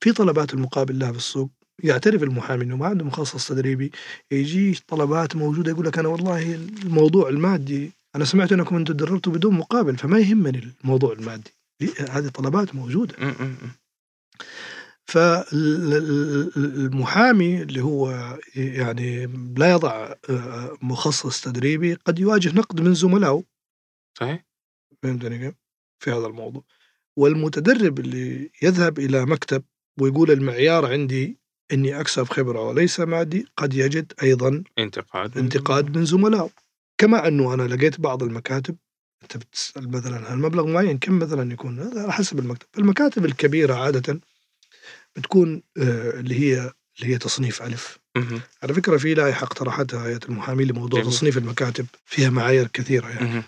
في 0.00 0.12
طلبات 0.12 0.54
المقابل 0.54 0.98
لها 0.98 1.12
في 1.12 1.18
السوق؟ 1.18 1.50
يعترف 1.82 2.22
المحامي 2.22 2.64
إنه 2.64 2.76
ما 2.76 2.86
عنده 2.86 3.04
مخصص 3.04 3.48
تدريبي 3.48 3.92
يجي 4.30 4.80
طلبات 4.88 5.36
موجودة 5.36 5.70
يقول 5.70 5.86
لك 5.86 5.98
أنا 5.98 6.08
والله 6.08 6.54
الموضوع 6.54 7.28
المادي 7.28 7.90
أنا 8.16 8.24
سمعت 8.24 8.52
أنكم 8.52 8.76
أنتم 8.76 8.94
تدربتوا 8.94 9.32
بدون 9.32 9.54
مقابل 9.54 9.96
فما 9.96 10.18
يهمني 10.18 10.74
الموضوع 10.84 11.12
المادي. 11.12 11.50
هذه 12.10 12.28
طلبات 12.28 12.74
موجودة. 12.74 13.14
فالمحامي 15.06 16.12
اللي 17.62 17.80
هو 17.80 18.38
يعني 18.56 19.26
لا 19.56 19.70
يضع 19.70 20.14
آه، 20.30 20.78
مخصص 20.82 21.40
تدريبي 21.40 21.94
قد 21.94 22.18
يواجه 22.18 22.56
نقد 22.56 22.80
من 22.80 22.94
زملائه. 22.94 23.42
صحيح. 24.18 24.46
فهمتني 25.02 25.38
كيف؟ 25.38 25.54
في 25.98 26.10
هذا 26.10 26.26
الموضوع. 26.26 26.64
والمتدرب 27.16 27.98
اللي 27.98 28.50
يذهب 28.62 28.98
إلى 28.98 29.26
مكتب 29.26 29.64
ويقول 30.00 30.30
المعيار 30.30 30.86
عندي 30.92 31.38
إني 31.72 32.00
أكسب 32.00 32.24
خبرة 32.24 32.60
وليس 32.68 33.00
مادي 33.00 33.46
قد 33.56 33.74
يجد 33.74 34.12
أيضا 34.22 34.64
انتقاد 34.78 35.38
انتقاد 35.38 35.96
من 35.96 36.04
زملائه. 36.04 36.50
كما 36.98 37.28
أنه 37.28 37.54
أنا 37.54 37.62
لقيت 37.62 38.00
بعض 38.00 38.22
المكاتب 38.22 38.76
أنت 39.22 39.36
بتسأل 39.36 39.90
مثلا 39.90 40.28
عن 40.28 40.38
مبلغ 40.40 40.66
معين 40.66 40.98
كم 40.98 41.18
مثلا 41.18 41.52
يكون 41.52 41.78
هذا 41.80 42.02
على 42.02 42.12
حسب 42.12 42.38
المكتب 42.38 42.66
المكاتب 42.78 43.24
الكبيرة 43.24 43.74
عادة 43.74 44.20
بتكون 45.16 45.62
آه، 45.78 46.10
اللي 46.10 46.40
هي 46.40 46.72
اللي 46.98 47.14
هي 47.14 47.18
تصنيف 47.18 47.62
مهم. 48.16 48.40
على 48.62 48.74
فكرة 48.74 48.96
في 48.96 49.14
لائحة 49.14 49.44
اقترحتها 49.44 50.06
هيئة 50.06 50.20
المحامين 50.28 50.68
لموضوع 50.68 51.00
جميل. 51.00 51.12
تصنيف 51.12 51.38
المكاتب 51.38 51.86
فيها 52.04 52.30
معايير 52.30 52.66
كثيرة 52.66 53.08
يعني. 53.08 53.42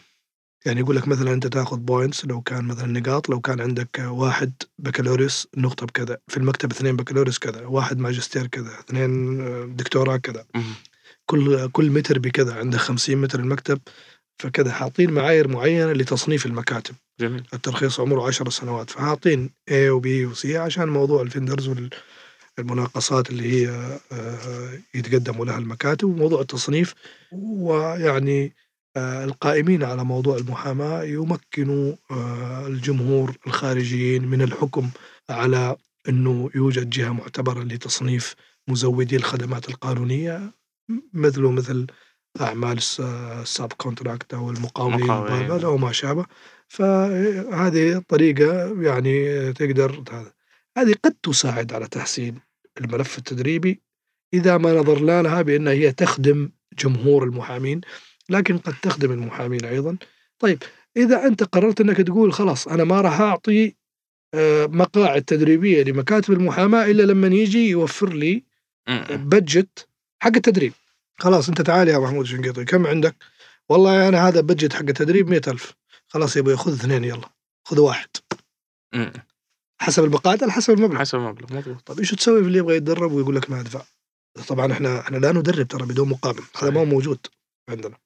يعني 0.67 0.81
يقول 0.81 0.97
لك 0.97 1.09
مثلا 1.09 1.33
أنت 1.33 1.47
تاخذ 1.47 1.77
بوينتس 1.77 2.25
لو 2.25 2.41
كان 2.41 2.65
مثلا 2.65 3.01
نقاط 3.01 3.29
لو 3.29 3.41
كان 3.41 3.61
عندك 3.61 3.99
واحد 3.99 4.53
بكالوريوس 4.79 5.49
نقطة 5.57 5.87
بكذا 5.87 6.19
في 6.29 6.37
المكتب 6.37 6.71
اثنين 6.71 6.97
بكالوريوس 6.97 7.39
كذا 7.39 7.67
واحد 7.67 7.99
ماجستير 7.99 8.47
كذا 8.47 8.79
اثنين 8.81 9.41
آه، 9.41 9.65
دكتوراه 9.65 10.17
كذا. 10.17 10.45
كل 11.27 11.69
كل 11.69 11.91
متر 11.91 12.19
بكذا 12.19 12.55
عندك 12.55 12.79
50 12.79 13.17
متر 13.17 13.41
المكتب 13.41 13.81
فكذا 14.39 14.73
حاطين 14.73 15.11
معايير 15.11 15.49
معينة 15.49 15.93
لتصنيف 15.93 16.47
المكاتب. 16.47 16.95
جميل. 17.21 17.43
الترخيص 17.55 18.01
عمره 18.01 18.27
10 18.27 18.51
سنوات. 18.51 18.91
فحاطين 18.91 19.51
A 19.71 19.73
و 19.73 20.01
B 20.01 20.07
و 20.07 20.35
C 20.35 20.47
عشان 20.47 20.89
موضوع 20.89 21.23
الفندرز 21.23 21.71
والمناقصات 22.59 23.31
اللي 23.31 23.53
هي 23.53 23.69
آه، 24.13 24.79
يتقدموا 24.95 25.45
لها 25.45 25.59
المكاتب 25.59 26.09
وموضوع 26.09 26.41
التصنيف 26.41 26.95
ويعني 27.33 28.53
آه، 28.97 29.25
القائمين 29.25 29.85
على 29.85 30.05
موضوع 30.05 30.37
المحاماة 30.37 31.03
يمكنوا 31.03 31.93
آه، 32.11 32.67
الجمهور 32.67 33.37
الخارجيين 33.47 34.29
من 34.29 34.43
الحكم 34.43 34.91
على 35.31 35.77
أنه 36.09 36.51
يوجد 36.55 36.91
جهة 36.91 37.13
معتبرة 37.13 37.63
لتصنيف 37.63 38.35
مزودي 38.69 39.17
الخدمات 39.17 39.69
القانونية 39.69 40.53
مثله 41.13 41.51
مثل 41.51 41.87
أعمال 42.41 42.79
الساب 43.43 43.73
كونتراكت 43.73 44.35
أو 44.35 44.51
المقاولين 44.51 45.11
أو 45.65 45.77
ما 45.77 45.93
شابه. 45.93 46.27
فهذه 46.69 48.03
طريقة 48.09 48.83
يعني 48.83 49.53
تقدر 49.53 50.05
هذا 50.11 50.33
هذه 50.79 50.95
قد 51.05 51.15
تساعد 51.23 51.73
على 51.73 51.87
تحسين 51.89 52.41
الملف 52.81 53.19
التدريبي. 53.19 53.81
إذا 54.35 54.57
ما 54.59 54.73
نظرنا 54.73 55.23
لها 55.23 55.43
بأنها 55.43 55.73
هي 55.73 55.93
تخدم 55.93 56.51
جمهور 56.79 57.25
المحامين 57.25 57.81
لكن 58.31 58.59
قد 58.59 58.75
تخدم 58.83 59.13
المحامين 59.13 59.65
أيضا. 59.65 59.97
طيب 60.39 60.63
إذا 60.97 61.27
أنت 61.27 61.43
قررت 61.43 61.81
أنك 61.81 61.97
تقول 61.97 62.33
خلاص 62.33 62.69
أنا 62.69 62.85
ما 62.85 63.01
راح 63.01 63.21
أعطي 63.21 63.75
آه، 64.35 64.67
مقاعد 64.67 65.23
تدريبية 65.23 65.83
لمكاتب 65.83 66.33
المحاماة 66.33 66.85
إلا 66.85 67.03
لما 67.03 67.27
يجي 67.27 67.69
يوفر 67.69 68.13
لي. 68.13 68.45
بجت 69.11 69.89
حق 70.23 70.37
التدريب. 70.37 70.73
خلاص 71.19 71.49
أنت 71.49 71.63
تعال 71.63 71.89
يا 71.89 71.99
محمود 71.99 72.27
شنقيطي 72.27 72.65
كم 72.65 72.87
عندك؟ 72.87 73.17
والله 73.69 74.09
أنا 74.09 74.29
هذا 74.29 74.41
بجت 74.41 74.73
حق 74.73 74.83
التدريب 74.83 75.29
مئة 75.29 75.51
ألف. 75.51 75.75
خلاص 76.07 76.37
يا 76.37 76.41
أبوي 76.41 76.57
خذ 76.57 76.73
اثنين 76.73 77.05
يلا 77.05 77.29
خذ 77.65 77.81
واحد. 77.81 78.09
حسب 79.81 80.05
المقاعد 80.05 80.43
على 80.43 80.53
حسب 80.53 80.73
المبلغ؟ 80.75 80.99
حسب 80.99 81.19
المبلغ 81.19 81.57
مضبوط 81.57 81.87
طيب 81.87 81.99
إيش 81.99 82.11
تسوي 82.11 82.41
في 82.41 82.47
اللي 82.47 82.59
يبغى 82.59 82.77
يتدرب 82.77 83.13
ويقول 83.13 83.37
لك 83.37 83.51
ما 83.51 83.61
أدفع؟ 83.61 83.83
طبعا 84.49 84.73
إحنا 84.73 85.01
إحنا 85.01 85.17
لا 85.17 85.33
ندرب 85.33 85.69
ترى 85.69 85.87
بدون 85.87 86.09
مقابل 86.09 86.43
هذا 86.57 86.71
ما 86.71 86.81
هو 86.81 86.85
موجود 86.85 87.27
عندنا. 87.69 87.97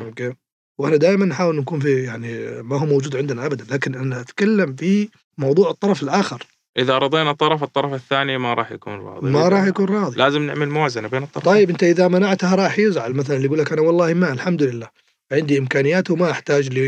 أوكي؟ 0.00 0.34
وإحنا 0.78 0.96
دائما 0.96 1.24
نحاول 1.24 1.56
نكون 1.56 1.80
في 1.80 2.02
يعني 2.04 2.62
ما 2.62 2.80
هو 2.80 2.86
موجود 2.86 3.16
عندنا 3.16 3.46
ابدا 3.46 3.74
لكن 3.74 3.94
أنا 3.94 4.20
أتكلم 4.20 4.76
في 4.76 5.08
موضوع 5.38 5.70
الطرف 5.70 6.02
الآخر. 6.02 6.46
إذا 6.78 6.98
رضينا 6.98 7.32
طرف 7.32 7.62
الطرف 7.62 7.92
الثاني 7.94 8.38
ما 8.38 8.54
راح 8.54 8.72
يكون 8.72 9.00
راضي. 9.00 9.30
ما 9.30 9.48
راح 9.48 9.64
يكون 9.64 9.86
راضي. 9.86 10.16
لازم 10.16 10.42
نعمل 10.42 10.68
موازنة 10.68 11.08
بين 11.08 11.22
الطرفين. 11.22 11.52
طيب 11.52 11.70
أنت 11.70 11.82
إذا 11.82 12.08
منعتها 12.08 12.54
راح 12.54 12.78
يزعل. 12.78 13.14
مثلا 13.14 13.36
اللي 13.36 13.46
يقول 13.46 13.58
لك 13.58 13.72
أنا 13.72 13.82
والله 13.82 14.14
ما 14.14 14.32
الحمد 14.32 14.62
لله. 14.62 14.88
عندي 15.32 15.58
إمكانيات 15.58 16.10
وما 16.10 16.30
أحتاج 16.30 16.78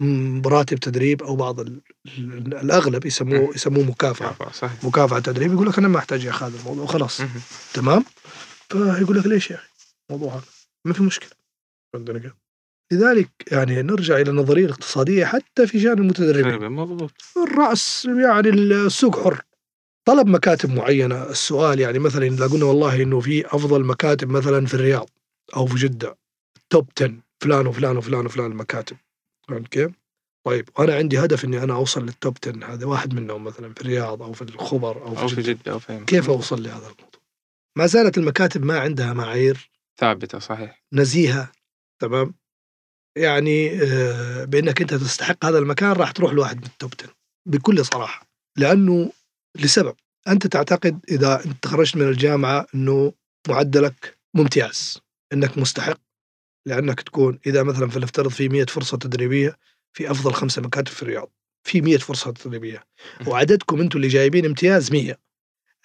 لراتب 0.00 0.78
تدريب 0.78 1.22
أو 1.22 1.36
بعض 1.36 1.60
ال- 1.60 1.80
ال- 2.18 2.54
الأغلب 2.54 3.06
يسموه 3.06 3.54
يسموه 3.54 3.84
مكافأة. 3.84 4.50
صحيح. 4.52 4.84
مكافأة 4.84 5.18
تدريب. 5.18 5.52
يقول 5.52 5.68
لك 5.68 5.78
أنا 5.78 5.88
ما 5.88 5.98
أحتاج 5.98 6.24
يا 6.24 6.30
أخي 6.30 6.44
هذا 6.46 6.58
الموضوع 6.60 6.86
خلاص. 6.86 7.20
تمام؟ 7.74 8.04
فيقول 8.68 9.18
لك 9.18 9.26
ليش 9.26 9.50
يا 9.50 9.56
أخي؟ 9.56 9.68
الموضوع 10.10 10.32
هذا. 10.34 10.42
ما 10.84 10.92
في 10.92 11.02
مشكلة. 11.02 11.30
فهمتني 11.92 12.20
كيف؟ 12.20 12.41
لذلك 12.92 13.30
يعني 13.52 13.82
نرجع 13.82 14.16
إلى 14.16 14.30
النظرية 14.30 14.64
الاقتصادية 14.64 15.24
حتى 15.24 15.66
في 15.66 15.80
شأن 15.80 15.98
المتدربين. 15.98 16.68
مضبوط 16.72 17.12
الرأس 17.36 18.04
يعني 18.04 18.48
السوق 18.48 19.24
حر. 19.24 19.42
طلب 20.04 20.26
مكاتب 20.26 20.70
معينة. 20.70 21.30
السؤال 21.30 21.80
يعني 21.80 21.98
مثلا 21.98 22.26
إذا 22.26 22.46
قلنا 22.46 22.64
والله 22.64 23.02
إنه 23.02 23.20
في 23.20 23.46
أفضل 23.46 23.84
مكاتب 23.84 24.28
مثلا 24.30 24.66
في 24.66 24.74
الرياض 24.74 25.10
أو 25.56 25.66
في 25.66 25.74
جدة. 25.74 26.18
top 26.70 26.88
10 26.96 27.14
فلان 27.40 27.66
وفلان 27.66 27.96
وفلان 27.96 28.26
وفلان 28.26 28.52
المكاتب. 28.52 28.96
فهمت 29.48 29.68
كيف؟ 29.68 29.90
طيب 30.46 30.68
وأنا 30.78 30.94
عندي 30.94 31.18
هدف 31.18 31.44
إني 31.44 31.62
أنا 31.62 31.74
أوصل 31.74 32.02
لل 32.02 32.16
top 32.16 32.36
10 32.46 32.64
هذا 32.74 32.86
واحد 32.86 33.14
منهم 33.14 33.44
مثلا 33.44 33.74
في 33.74 33.80
الرياض 33.80 34.22
أو 34.22 34.32
في 34.32 34.42
الخبر 34.42 35.02
أو 35.02 35.14
في, 35.14 35.22
أو 35.22 35.28
في 35.28 35.42
جدة. 35.42 35.52
جدة 35.52 35.72
أو 35.72 35.78
في 35.78 36.04
كيف 36.06 36.30
أوصل 36.30 36.62
لهذا 36.62 36.76
الموضوع؟ 36.76 37.20
ما 37.78 37.86
زالت 37.86 38.18
المكاتب 38.18 38.64
ما 38.64 38.78
عندها 38.80 39.12
معايير. 39.12 39.70
ثابتة 40.00 40.38
صحيح. 40.38 40.82
نزيهة. 40.92 41.52
تمام؟ 41.98 42.34
يعني 43.16 43.82
آه، 43.82 44.44
بأنك 44.44 44.80
أنت 44.80 44.94
تستحق 44.94 45.44
هذا 45.44 45.58
المكان 45.58 45.92
راح 45.92 46.10
تروح 46.10 46.32
لواحد 46.32 46.56
من 46.56 46.66
ال 46.66 46.73
top 46.73 46.94
10 47.00 47.14
بكل 47.48 47.84
صراحة 47.84 48.26
لأنه 48.58 49.12
لسبب. 49.60 49.94
أنت 50.28 50.46
تعتقد 50.46 51.00
إذا 51.08 51.44
أنت 51.44 51.66
خرجت 51.66 51.96
من 51.96 52.08
الجامعة 52.08 52.66
إنه 52.74 53.12
معدلك 53.48 54.18
ممتاز 54.34 54.98
إنك 55.32 55.58
مستحق 55.58 55.98
لأنك 56.66 57.00
تكون 57.00 57.38
إذا 57.46 57.62
مثلا 57.62 57.88
فلنفترض 57.88 58.30
في 58.30 58.48
100 58.48 58.64
فرصة 58.64 58.98
تدريبية 58.98 59.56
في 59.96 60.10
أفضل 60.10 60.32
خمسة 60.32 60.62
مكاتب 60.62 60.88
في 60.88 61.02
الرياض 61.02 61.30
في 61.66 61.80
100 61.80 61.96
فرصة 61.98 62.30
تدريبية 62.30 62.84
وعددكم 63.26 63.80
أنتم 63.80 63.96
اللي 63.96 64.08
جايبين 64.08 64.44
امتياز 64.46 64.92
100 64.92 65.18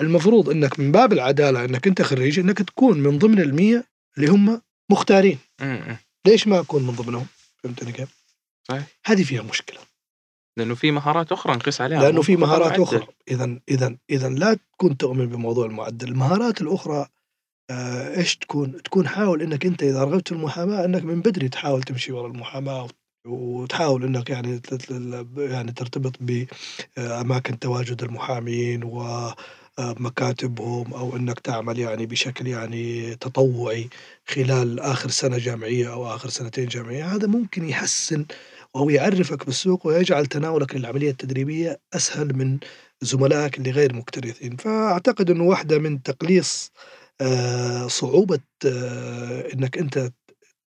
المفروض 0.01 0.49
إنك 0.49 0.79
من 0.79 0.91
باب 0.91 1.13
العدالة 1.13 1.65
إنك 1.65 1.87
أنت 1.87 2.01
خريج 2.01 2.39
إنك 2.39 2.57
تكون 2.57 2.99
من 2.99 3.17
ضمن 3.17 3.39
ال 3.39 3.55
100 3.55 3.83
اللي 4.17 4.27
هم 4.27 4.61
مختارين. 4.91 5.37
ليش 6.25 6.47
ما 6.47 6.59
أكون 6.59 6.83
من 6.83 6.95
ضمنهم؟ 6.95 7.27
فهمتني 7.63 7.91
كيف؟ 7.91 8.23
صحيح. 8.67 8.87
هذه 9.05 9.23
فيها 9.23 9.41
مشكلة 9.41 9.79
لأنه 10.57 10.75
في 10.75 10.91
مهارات 10.91 11.31
أخرى 11.31 11.55
نقيس 11.55 11.81
عليها 11.81 12.01
لأنه 12.01 12.21
في 12.21 12.35
مهارات. 12.35 12.79
أخرى 12.79 13.07
اذا 13.27 13.59
اذا 13.69 13.97
اذا 14.09 14.29
لا 14.29 14.57
تكون 14.73 14.97
تؤمن 14.97 15.25
بموضوع 15.25 15.65
المعدل 15.65 16.07
المهارات 16.07 16.61
الأخرى 16.61 17.07
آه، 17.69 18.17
إيش 18.17 18.37
تكون 18.37 18.83
تكون 18.83 19.07
حاول 19.07 19.41
إنك 19.41 19.65
أنت 19.65 19.83
إذا 19.83 20.03
رغبت 20.03 20.27
في 20.27 20.35
المحاماة 20.35 20.85
إنك 20.85 21.03
من 21.03 21.21
بدري 21.21 21.49
تحاول 21.49 21.83
تمشي 21.83 22.11
ورا 22.11 22.27
المحاماة 22.27 22.87
وتحاول 23.27 24.03
إنك 24.03 24.29
يعني 24.29 24.61
يعني 25.37 25.71
ترتبط 25.71 26.15
بأماكن 26.19 27.59
تواجد 27.59 28.03
المحامين 28.03 28.83
ومكاتبهم 29.79 30.93
أو 30.93 31.15
إنك 31.15 31.39
تعمل 31.39 31.79
يعني 31.79 32.05
بشكل 32.05 32.47
يعني 32.47 33.15
تطوعي 33.15 33.89
خلال 34.27 34.79
آخر 34.79 35.09
سنة 35.09 35.37
جامعية 35.37 35.93
أو 35.93 36.15
آخر 36.15 36.29
سنتين 36.29 36.67
جامعية. 36.67 37.05
هذا 37.15 37.27
ممكن 37.27 37.69
يحسن 37.69 38.25
أو 38.75 38.89
يعرفك 38.89 39.45
بالسوق 39.45 39.87
ويجعل 39.87 40.25
تناولك 40.25 40.75
للعملية 40.75 41.11
التدريبية 41.11 41.79
أسهل 41.93 42.33
من 42.37 42.57
زملائك 43.01 43.57
اللي 43.57 43.71
غير 43.71 43.93
مكترثين. 43.95 44.55
فأعتقد 44.57 45.29
إنه 45.31 45.43
واحدة 45.43 45.79
من 45.79 46.03
تقليص 46.03 46.71
آه، 47.21 47.87
صعوبة 47.87 48.39
آه، 48.65 49.53
إنك 49.53 49.77
أنت 49.77 50.11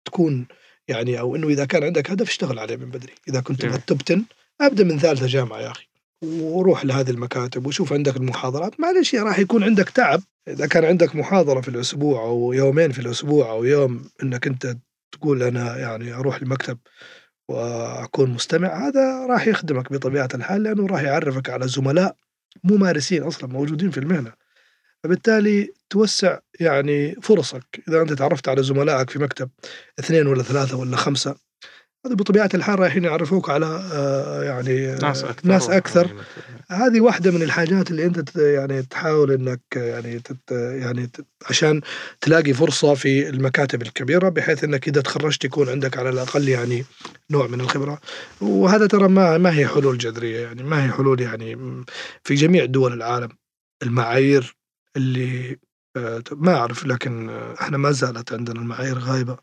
تكون 0.04 0.46
يعني 0.88 1.20
أو 1.20 1.36
إنه 1.36 1.48
إذا 1.48 1.64
كان 1.64 1.84
عندك 1.84 2.10
هدف 2.10 2.28
اشتغل 2.28 2.58
عليه 2.58 2.76
من 2.76 2.90
بدري. 2.90 3.12
إذا 3.28 3.40
كنت. 3.40 3.66
بالتوب 3.66 4.02
10 4.06 4.22
ابدا 4.60 4.84
من 4.84 4.98
ثالثة 4.98 5.26
جامعة 5.26 5.60
يا 5.60 5.70
أخي. 5.70 5.85
وروح 6.22 6.84
لهذه 6.84 7.10
المكاتب 7.10 7.66
وشوف 7.66 7.92
عندك 7.92 8.16
المحاضرات. 8.16 8.80
معلش 8.80 9.14
راح 9.14 9.38
يكون 9.38 9.62
عندك 9.62 9.90
تعب. 9.90 10.22
إذا 10.48 10.66
كان 10.66 10.84
عندك 10.84 11.16
محاضرة 11.16 11.60
في 11.60 11.68
الأسبوع 11.68 12.22
أو 12.22 12.52
يومين 12.52 12.92
في 12.92 12.98
الأسبوع 12.98 13.50
أو 13.50 13.64
يوم 13.64 14.04
إنك 14.22 14.46
أنت 14.46 14.76
تقول 15.12 15.42
أنا 15.42 15.78
يعني 15.78 16.12
أروح 16.12 16.36
المكتب 16.36 16.78
وأكون 17.48 18.30
مستمع 18.30 18.88
هذا 18.88 19.26
راح 19.26 19.46
يخدمك 19.46 19.92
بطبيعة 19.92 20.28
الحال 20.34 20.62
لأنه 20.62 20.86
راح 20.86 21.02
يعرفك 21.02 21.50
على 21.50 21.68
زملاء 21.68 22.16
ممارسين 22.64 23.22
أصلا 23.22 23.50
موجودين 23.50 23.90
في 23.90 23.98
المهنة. 23.98 24.32
فبالتالي 25.04 25.72
توسع 25.90 26.38
يعني 26.60 27.14
فرصك. 27.14 27.82
إذا 27.88 28.02
أنت 28.02 28.12
تعرفت 28.12 28.48
على 28.48 28.62
زملائك 28.62 29.10
في 29.10 29.18
مكتب 29.18 29.50
اثنين 29.98 30.26
ولا 30.26 30.42
ثلاثة 30.42 30.76
ولا 30.76 30.96
خمسة 30.96 31.45
هذا 32.06 32.14
بطبيعة 32.14 32.48
الحال 32.54 32.78
رايحين 32.80 33.04
يعرفوك 33.04 33.50
على 33.50 33.66
آه، 33.92 34.42
يعني 34.44 34.88
آه، 34.88 34.98
ناس 35.02 35.24
أكثر. 35.24 35.48
ناس 35.48 35.70
أكثر. 35.70 36.10
هذه 36.70 37.00
واحدة 37.00 37.30
من 37.30 37.42
الحاجات 37.42 37.90
اللي 37.90 38.04
أنت 38.06 38.20
ت- 38.20 38.36
يعني 38.36 38.82
تحاول 38.82 39.32
إنك 39.32 39.60
يعني 39.76 40.18
تت 40.18 40.50
يعني 40.52 41.06
ت- 41.06 41.26
عشان 41.50 41.80
تلاقي 42.20 42.52
فرصة 42.52 42.94
في 42.94 43.28
المكاتب 43.28 43.82
الكبيرة 43.82 44.28
بحيث 44.28 44.64
إنك 44.64 44.88
إذا 44.88 45.00
تخرجت 45.00 45.44
يكون 45.44 45.68
عندك 45.68 45.98
على 45.98 46.10
الأقل 46.10 46.48
يعني 46.48 46.84
نوع 47.30 47.46
من 47.46 47.60
الخبرة. 47.60 48.00
وهذا 48.40 48.86
ترى 48.86 49.08
ما 49.08 49.38
ما 49.38 49.58
هي 49.58 49.66
حلول 49.66 49.98
جذرية 49.98 50.40
يعني 50.40 50.62
ما 50.62 50.84
هي 50.84 50.92
حلول 50.92 51.20
يعني 51.20 51.84
في 52.24 52.34
جميع 52.34 52.64
دول 52.64 52.92
العالم. 52.92 53.28
المعايير 53.82 54.56
اللي 54.96 55.58
آه، 55.96 56.22
ما 56.32 56.54
أعرف 56.54 56.86
لكن 56.86 57.28
آه، 57.28 57.54
إحنا 57.60 57.78
ما 57.78 57.90
زالت 57.90 58.32
عندنا 58.32 58.60
المعايير 58.60 58.98
غايبة 58.98 59.36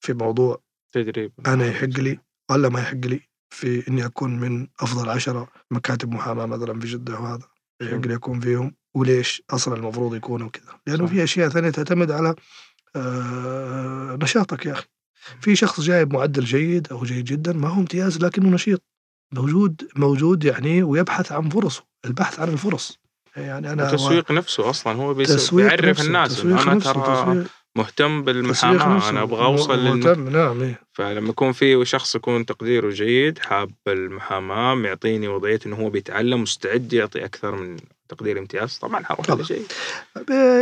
في 0.00 0.12
موضوع 0.12 0.65
تدريب 1.02 1.32
أنا 1.46 1.66
يحق 1.66 1.84
لي 1.86 2.18
ولا 2.50 2.68
ما 2.68 2.80
يحق 2.80 2.94
لي 3.06 3.20
في 3.50 3.88
إني 3.88 4.06
أكون 4.06 4.40
من 4.40 4.68
أفضل 4.80 5.10
عشرة 5.10 5.48
مكاتب 5.70 6.12
محاماة 6.12 6.46
مثلا 6.46 6.80
في 6.80 6.86
جدة 6.86 7.20
وهذا 7.20 7.44
يحق 7.82 8.06
لي 8.06 8.14
أكون 8.14 8.40
فيهم. 8.40 8.74
وليش 8.94 9.42
أصلا 9.50 9.76
المفروض 9.76 10.14
يكونوا 10.14 10.48
كذا؟ 10.48 10.80
لأنه 10.86 11.06
صح. 11.06 11.12
في 11.12 11.24
أشياء 11.24 11.48
ثانية 11.48 11.70
تعتمد 11.70 12.10
على 12.10 12.34
آه، 12.96 14.18
نشاطك 14.22 14.66
يا 14.66 14.72
أخي. 14.72 14.86
في 15.40 15.56
شخص 15.56 15.80
جايب 15.80 16.12
معدل 16.14 16.44
جيد 16.44 16.88
أو 16.92 17.04
جيد 17.04 17.24
جدا 17.24 17.52
ما 17.52 17.68
هو 17.68 17.80
امتياز 17.80 18.18
لكنه 18.18 18.48
نشيط. 18.48 18.82
موجود 19.32 19.88
موجود 19.96 20.44
يعني 20.44 20.82
ويبحث 20.82 21.32
عن 21.32 21.48
فرصه. 21.48 21.84
البحث 22.04 22.40
عن 22.40 22.48
الفرص. 22.48 22.98
يعني 23.36 23.72
أنا 23.72 23.90
التسويق 23.90 24.32
نفسه 24.32 24.70
أصلا 24.70 24.92
هو 24.92 25.14
بيعرف 25.14 26.00
الناس. 26.00 26.40
أنا 26.44 26.74
نفسه، 26.74 26.92
ترى 26.92 27.46
مهتم 27.76 28.22
بالمحاماة. 28.22 29.10
أنا 29.10 29.22
أبغى 29.22 29.44
أوصل. 29.44 29.84
مهتم 29.84 30.28
نعم. 30.28 30.74
فلما 30.92 31.28
يكون 31.28 31.52
في 31.52 31.84
شخص 31.84 32.14
يكون 32.14 32.46
تقديره 32.46 32.90
جيد 32.90 33.38
حاب 33.38 33.70
المحاماة 33.88 34.74
معطيني 34.74 35.28
وضعية 35.28 35.60
إنه 35.66 35.76
هو 35.76 35.90
بيتعلم 35.90 36.42
مستعد 36.42 36.92
يعطي 36.92 37.24
أكثر 37.24 37.56
من 37.56 37.76
تقدير 38.08 38.38
امتياز 38.38 38.78
طبعا 38.82 39.04
حروح. 39.04 39.30
هذا 39.30 39.42
شيء 39.42 39.62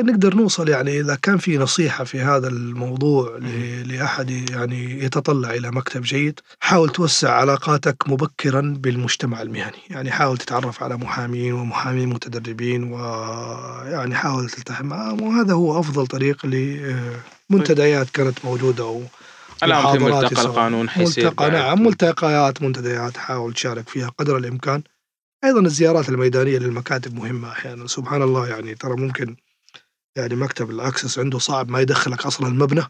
نقدر 0.04 0.34
نوصل 0.34 0.68
يعني 0.68 1.00
إذا 1.00 1.14
كان 1.14 1.38
في 1.38 1.58
نصيحة 1.58 2.04
في 2.04 2.20
هذا 2.20 2.48
الموضوع 2.48 3.38
لأحد 3.84 4.30
يعني 4.30 5.04
يتطلع 5.04 5.54
إلى 5.54 5.70
مكتب 5.70 6.02
جيد 6.02 6.40
حاول 6.60 6.90
توسع 6.90 7.30
علاقاتك 7.30 8.08
مبكرا 8.08 8.74
بالمجتمع 8.78 9.42
المهني 9.42 9.78
يعني 9.90 10.10
حاول 10.10 10.38
تتعرف 10.38 10.82
على 10.82 10.96
محامين 10.96 11.52
ومحامين 11.52 12.08
متدربين 12.08 12.92
ويعني 12.92 14.14
حاول 14.14 14.50
تلتحم 14.50 14.86
معهم 14.86 15.22
وهذا 15.22 15.52
هو 15.52 15.80
أفضل 15.80 16.06
طريق 16.06 16.46
لمنتديات 16.46 18.10
كانت 18.10 18.44
موجودة 18.44 18.84
أو 18.84 19.02
الآن 19.62 19.92
في 19.92 20.04
ملتقى. 20.04 20.42
القانون 20.42 20.88
حيصير 20.88 21.24
ملتقى. 21.24 21.50
نعم 21.50 21.82
ملتقيات 21.82 22.62
منتديات 22.62 23.16
حاول 23.16 23.54
تشارك 23.54 23.88
فيها 23.88 24.08
قدر 24.18 24.36
الإمكان 24.36 24.82
أيضا 25.44 25.60
الزيارات 25.60 26.08
الميدانية 26.08 26.58
للمكاتب 26.58 27.14
مهمة 27.14 27.52
أحيانا. 27.52 27.86
سبحان 27.86 28.22
الله 28.22 28.48
يعني 28.48 28.74
ترى 28.74 28.96
ممكن 28.96 29.36
يعني 30.16 30.34
مكتب 30.36 30.70
الأكسس 30.70 31.18
عنده 31.18 31.38
صعب 31.38 31.68
ما 31.70 31.80
يدخلك 31.80 32.26
أصلا 32.26 32.48
المبنى 32.48 32.82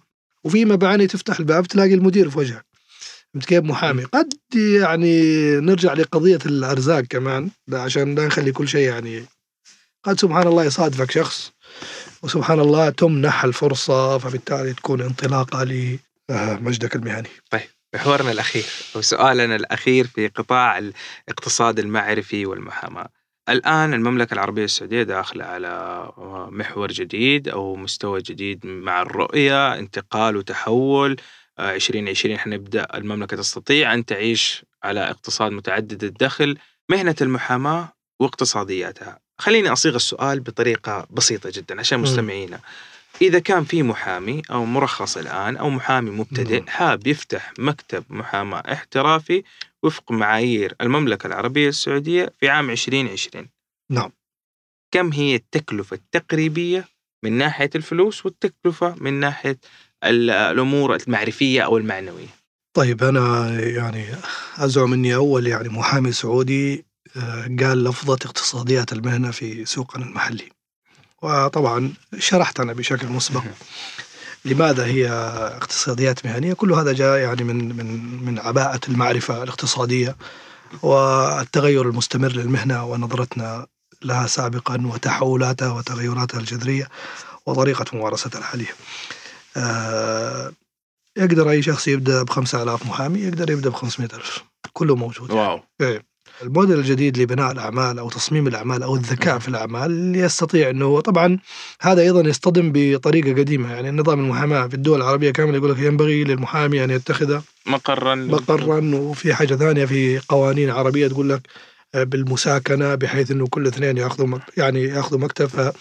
وفي 0.44 0.64
مباني 0.64 1.06
تفتح 1.06 1.38
الباب 1.38 1.66
تلاقي 1.66 1.94
المدير 1.94 2.30
في 2.30 2.38
وجهك. 2.38 2.66
فهمت 3.34 3.44
كيف؟ 3.44 3.64
محامي. 3.64 4.04
قد 4.04 4.32
يعني 4.54 5.20
نرجع 5.56 5.92
لقضية 5.92 6.38
الأرزاق 6.46 7.00
كمان 7.00 7.50
عشان 7.72 8.14
لا 8.14 8.26
نخلي 8.26 8.52
كل 8.52 8.68
شيء 8.68 8.88
يعني 8.88 9.24
قد 10.04 10.20
سبحان 10.20 10.46
الله 10.46 10.64
يصادفك 10.64 11.10
شخص 11.10 11.52
وسبحان 12.22 12.60
الله 12.60 12.90
تمنح 12.90 13.44
الفرصة 13.44 14.18
فبالتالي 14.18 14.72
تكون 14.72 15.00
انطلاقة 15.00 15.64
لمجدك 16.30 16.96
المهني. 16.96 17.28
محورنا 17.94 18.32
الأخير 18.32 18.64
وسؤالنا 18.94 19.56
الأخير 19.56 20.06
في 20.06 20.28
قطاع 20.28 20.78
الاقتصاد 20.78 21.78
المعرفي 21.78 22.46
والمحاماة. 22.46 23.08
الآن 23.48 23.94
المملكة 23.94 24.34
العربية 24.34 24.64
السعودية 24.64 25.02
داخلة 25.02 25.44
على 25.44 26.08
محور 26.50 26.92
جديد 26.92 27.48
أو 27.48 27.76
مستوى 27.76 28.20
جديد 28.22 28.66
مع 28.66 29.02
الرؤية 29.02 29.74
انتقال 29.74 30.36
وتحول 30.36 31.16
آه، 31.58 31.74
2020 31.74 32.38
حنبدأ 32.38 32.86
المملكة 32.94 33.36
تستطيع 33.36 33.94
أن 33.94 34.04
تعيش 34.04 34.64
على 34.82 35.10
اقتصاد 35.10 35.52
متعدد 35.52 36.04
الدخل 36.04 36.58
مهنة 36.88 37.16
المحاماة 37.20 37.92
واقتصادياتها. 38.20 39.18
خليني 39.38 39.72
أصيغ 39.72 39.94
السؤال 39.94 40.40
بطريقة 40.40 41.06
بسيطة 41.10 41.50
جدا 41.54 41.80
عشان. 41.80 41.98
مستمعينا. 41.98 42.60
إذا 43.22 43.38
كان 43.38 43.64
في 43.64 43.82
محامي 43.82 44.42
أو 44.50 44.64
مرخص 44.64 45.16
الآن 45.16 45.56
أو 45.56 45.70
محامي 45.70 46.10
مبتدئ. 46.10 46.66
حاب 46.70 47.06
يفتح 47.06 47.52
مكتب 47.58 48.04
محاماة 48.10 48.62
احترافي 48.72 49.42
وفق 49.82 50.12
معايير 50.12 50.74
المملكة 50.80 51.26
العربية 51.26 51.68
السعودية 51.68 52.32
في 52.40 52.48
عام 52.48 52.70
2020 52.70 53.48
نعم. 53.90 54.10
كم 54.94 55.12
هي 55.12 55.34
التكلفة 55.34 55.94
التقريبية 55.94 56.88
من 57.24 57.32
ناحية 57.32 57.70
الفلوس 57.74 58.26
والتكلفة 58.26 58.94
من 59.00 59.12
ناحية 59.20 59.58
ال- 60.04 60.30
الأمور 60.30 60.96
المعرفية 60.96 61.62
أو 61.62 61.76
المعنوية 61.78 62.28
طيب 62.76 63.02
أنا 63.04 63.50
يعني 63.60 64.06
أزعم 64.56 64.92
أني 64.92 65.14
أول 65.14 65.46
يعني 65.46 65.68
محامي 65.68 66.12
سعودي 66.12 66.84
آه، 67.16 67.42
قال 67.60 67.84
لفظة 67.84 68.12
اقتصاديات 68.14 68.92
المهنة 68.92 69.30
في 69.30 69.64
سوقنا 69.64 70.04
المحلي 70.04 70.48
وطبعا 71.24 71.92
شرحت 72.18 72.60
أنا 72.60 72.72
بشكل 72.72 73.06
مسبق. 73.06 73.42
لماذا 74.44 74.86
هي 74.86 75.08
اقتصاديات 75.56 76.26
مهنية؟ 76.26 76.52
كل 76.52 76.72
هذا 76.72 76.92
جاء 76.92 77.18
يعني 77.18 77.44
من 77.44 77.76
من 77.76 78.24
من 78.24 78.38
عباءة 78.38 78.80
المعرفة 78.88 79.42
الاقتصادية 79.42 80.16
والتغير 80.82 81.88
المستمر 81.88 82.32
للمهنة 82.32 82.84
ونظرتنا 82.84 83.66
لها 84.02 84.26
سابقا 84.26 84.86
وتحولاتها 84.86 85.72
وتغيراتها 85.72 86.40
الجذرية 86.40 86.88
وطريقة 87.46 87.84
ممارستها 87.92 88.38
الحالية. 88.38 88.74
آه، 89.56 90.52
يقدر 91.16 91.50
أي 91.50 91.62
شخص 91.62 91.88
يبدأ 91.88 92.22
بخمسة 92.22 92.62
آلاف 92.62 92.86
محامي 92.86 93.20
يقدر 93.20 93.50
يبدأ 93.50 93.70
بخمسمائة 93.70 94.14
ألف. 94.14 94.44
كله 94.72 94.96
موجود. 94.96 95.30
واو. 95.30 95.60
إيه. 95.80 96.13
الموديل 96.42 96.78
الجديد 96.78 97.18
لبناء 97.18 97.52
الأعمال 97.52 97.98
أو 97.98 98.10
تصميم 98.10 98.46
الأعمال 98.46 98.82
أو 98.82 98.96
الذكاء 98.96 99.38
في 99.38 99.48
الأعمال 99.48 100.16
يستطيع 100.16 100.70
هو 100.70 101.00
طبعا 101.00 101.38
هذا 101.80 102.02
أيضا 102.02 102.20
يصطدم 102.28 102.72
بطريقة 102.74 103.30
قديمة. 103.40 103.72
يعني 103.72 103.90
نظام 103.90 104.20
المحاماة 104.20 104.66
في 104.66 104.74
الدول 104.74 105.02
العربية 105.02 105.30
كاملة 105.30 105.56
يقول 105.56 105.70
لك 105.70 105.78
ينبغي 105.78 106.24
للمحامي 106.24 106.84
أن 106.84 106.90
يتخذ 106.90 107.40
مقرا. 107.66 108.14
مقرا 108.14 108.90
وفي 108.94 109.34
حاجة 109.34 109.54
ثانية 109.54 109.84
في 109.84 110.18
قوانين 110.18 110.70
عربية 110.70 111.08
تقول 111.08 111.28
لك 111.28 111.40
بالمساكنة 111.94 112.94
بحيث 112.94 113.30
أنه 113.30 113.46
كل 113.46 113.66
اثنين 113.66 113.96
يأخذوا 113.96 114.38
يعني 114.56 114.82
يأخذوا 114.82 115.20
مكتب. 115.20 115.46
ف 115.46 115.72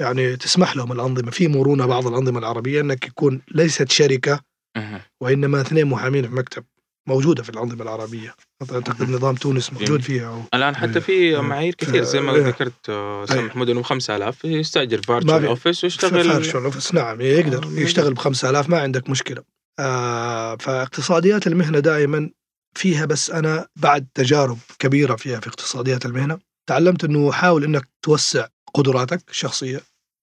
يعني 0.00 0.36
تسمح 0.36 0.76
لهم 0.76 0.92
الأنظمة. 0.92 1.30
في 1.30 1.48
مرونة 1.48 1.86
بعض 1.86 2.06
الأنظمة 2.06 2.38
العربية 2.38 2.80
أنك 2.80 3.06
يكون 3.06 3.40
ليست 3.54 3.90
شركة 3.90 4.40
مهم. 4.76 5.00
وإنما 5.20 5.60
اثنين 5.60 5.86
محامين 5.86 6.28
في 6.28 6.34
مكتب. 6.34 6.64
موجودة 7.10 7.42
في 7.42 7.48
الأنظمة 7.50 7.82
العربية 7.82 8.34
أعتقد 8.72 9.10
نظام 9.10 9.34
تونس 9.34 9.72
موجود. 9.72 10.00
فيها 10.02 10.28
أو 10.28 10.42
الآن 10.54 10.76
حتى 10.76 11.00
في 11.00 11.12
إيه. 11.12 11.40
معايير 11.40 11.74
كثير 11.74 12.02
زي 12.02 12.20
ما 12.20 12.34
إيه. 12.34 12.42
ذكرت 12.42 12.88
آه، 12.88 13.26
إيه. 13.32 13.40
محمود 13.40 13.70
انه 13.70 13.80
ب 13.80 13.84
5000 13.84 14.44
يستأجر 14.44 14.96
ما 14.96 15.02
virtual 15.02 15.40
في- 15.40 15.46
office 15.48 15.78
في 15.80 15.86
ويشتغل 15.86 16.24
virtual 16.24 16.58
office 16.64 16.94
نعم 16.94 17.20
يقدر 17.20 17.64
آه، 17.64 17.80
يشتغل 17.80 18.14
ب 18.14 18.18
5000 18.18 18.68
ما 18.68 18.80
عندك 18.80 19.10
مشكلة 19.10 19.42
آه 19.78 20.56
فاقتصاديات 20.56 21.46
المهنة 21.46 21.78
دائما 21.78 22.30
فيها 22.76 23.04
بس 23.06 23.30
أنا 23.30 23.66
بعد 23.76 24.06
تجارب 24.14 24.58
كبيرة 24.78 25.16
فيها 25.16 25.40
في 25.40 25.48
اقتصاديات 25.48 26.06
المهنة 26.06 26.38
تعلمت 26.68 27.04
إنه 27.04 27.32
حاول 27.32 27.64
إنك 27.64 27.88
توسع 28.02 28.46
قدراتك 28.74 29.30
الشخصيه 29.30 29.80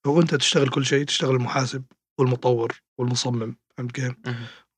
وانت 0.08 0.36
تشتغل 0.36 0.70
كل 0.70 0.86
شيء 0.86 1.06
تشتغل 1.06 1.36
المحاسب 1.36 1.84
والمطور 2.20 2.82
والمصمم 3.00 3.56
فهمت 3.78 3.92
كيف؟ 3.92 4.14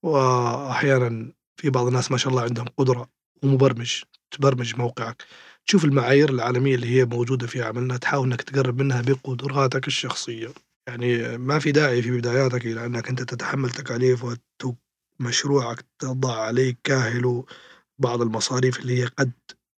واحيانا 0.03 1.31
في 1.59 1.69
بعض 1.69 1.87
الناس 1.87 2.11
ما 2.11 2.17
شاء 2.17 2.31
الله 2.31 2.41
عندهم 2.43 2.67
قدرة 2.77 3.09
ومبرمج 3.43 4.01
تبرمج 4.31 4.75
موقعك. 4.75 5.23
تشوف 5.65 5.85
المعايير 5.85 6.29
العالمية 6.29 6.75
اللي 6.75 6.87
هي 6.87 7.05
موجودة 7.05 7.47
في 7.47 7.61
عملنا 7.63 7.97
تحاول 7.97 8.27
إنك 8.27 8.41
تقرب 8.41 8.81
منها 8.81 9.01
بقدراتك 9.01 9.87
الشخصية. 9.87 10.53
يعني 10.87 11.37
ما 11.37 11.59
في 11.59 11.71
داعي 11.71 12.01
في 12.01 12.17
بداياتك 12.17 12.65
إلى 12.65 12.85
أنك 12.85 13.09
أنت 13.09 13.21
تتحمل 13.23 13.69
تكاليف 13.69 14.25
ومشروعك 15.19 15.85
تضع 15.99 16.41
عليك 16.41 16.77
كاهل 16.83 17.43
بعض 17.99 18.21
المصاريف 18.21 18.79
اللي 18.79 19.03
هي 19.03 19.05
قد 19.05 19.31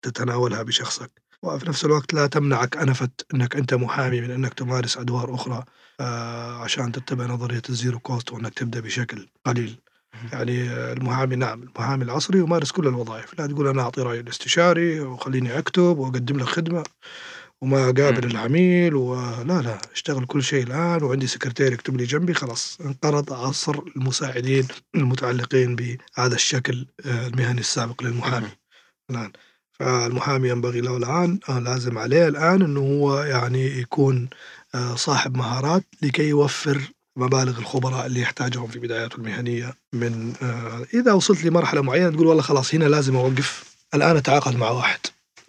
تتناولها 0.02 0.64
بشخصك. 0.64 1.22
وفي 1.44 1.70
نفس 1.70 1.86
الوقت 1.86 2.14
لا 2.14 2.28
تمنعك 2.28 2.78
أنفة 2.78 3.10
أنك 3.34 3.56
أنت 3.56 3.74
محامي 3.74 4.22
من 4.22 4.32
أنك 4.32 4.54
تمارس 4.54 4.98
أدوار 4.98 5.36
أخرى 5.36 5.66
آه 6.00 6.64
عشان 6.64 6.92
تتبع 6.92 7.26
نظرية 7.26 7.62
ال 7.70 7.76
zero 7.76 8.00
cost 8.00 8.32
وأنك 8.32 8.54
تبدأ 8.54 8.80
بشكل 8.80 9.30
قليل. 9.46 9.82
يعني 10.34 10.74
المحامي 10.74 11.36
نعم 11.36 11.64
المحامي 11.64 12.04
العصري 12.04 12.40
يمارس 12.40 12.72
كل 12.72 12.88
الوظائف. 12.88 13.40
لا 13.40 13.48
تقول 13.48 13.68
أنا 13.68 13.82
أعطي 13.82 14.02
رأي 14.02 14.20
الاستشاري 14.20 15.00
وخليني 15.00 15.58
أكتب 15.58 15.98
وأقدم 15.98 16.38
لك 16.38 16.46
خدمة 16.46 16.84
وما 17.62 17.84
أقابل 17.84 18.26
مم. 18.26 18.32
العميل 18.32 18.96
ولا 18.96 19.62
لا 19.62 19.78
أشتغل 19.94 20.26
كل 20.26 20.44
شيء 20.44 20.64
الآن 20.64 21.04
وعندي 21.04 21.28
سكرتير 21.28 21.74
يكتب 21.74 21.98
لي 21.98 22.04
جنبي 22.04 22.34
خلاص. 22.34 22.78
انقرض 22.82 23.34
عصر 23.34 23.80
المساعدين 23.98 24.68
المتعلقين 24.96 25.76
بهذا 25.76 26.36
الشكل 26.36 26.88
آه، 27.06 27.28
المهني 27.28 27.60
السابق 27.60 28.04
للمحامي 28.04 28.50
الآن. 29.10 29.32
فالمحامي 29.72 30.50
ينبغي 30.50 30.82
له 30.82 30.98
الآن 30.98 31.40
آه، 31.50 31.60
لازم 31.60 31.98
عليه 31.98 32.28
الآن 32.28 32.62
أنه 32.62 32.80
هو 32.80 33.24
يعني 33.24 33.66
يكون 33.66 34.30
آه، 34.76 34.96
صاحب 34.96 35.38
مهارات 35.38 35.84
لكي 36.02 36.30
يوفر 36.30 36.92
مبالغ 37.20 37.60
الخبراء 37.60 38.06
اللي 38.06 38.22
يحتاجهم 38.22 38.68
في 38.68 38.80
بداياته 38.80 39.16
المهنية 39.16 39.74
من 39.94 40.34
آه، 40.42 40.86
إذا 40.94 41.14
وصلت 41.14 41.44
لمرحلة 41.44 41.82
معينة 41.82 42.10
تقول 42.10 42.28
والله 42.28 42.42
خلاص 42.44 42.76
هنا 42.76 42.86
لازم 42.86 43.16
أوقف 43.16 43.64
الآن 43.94 44.18
أتعاقد 44.18 44.56
مع 44.56 44.70
واحد 44.70 45.00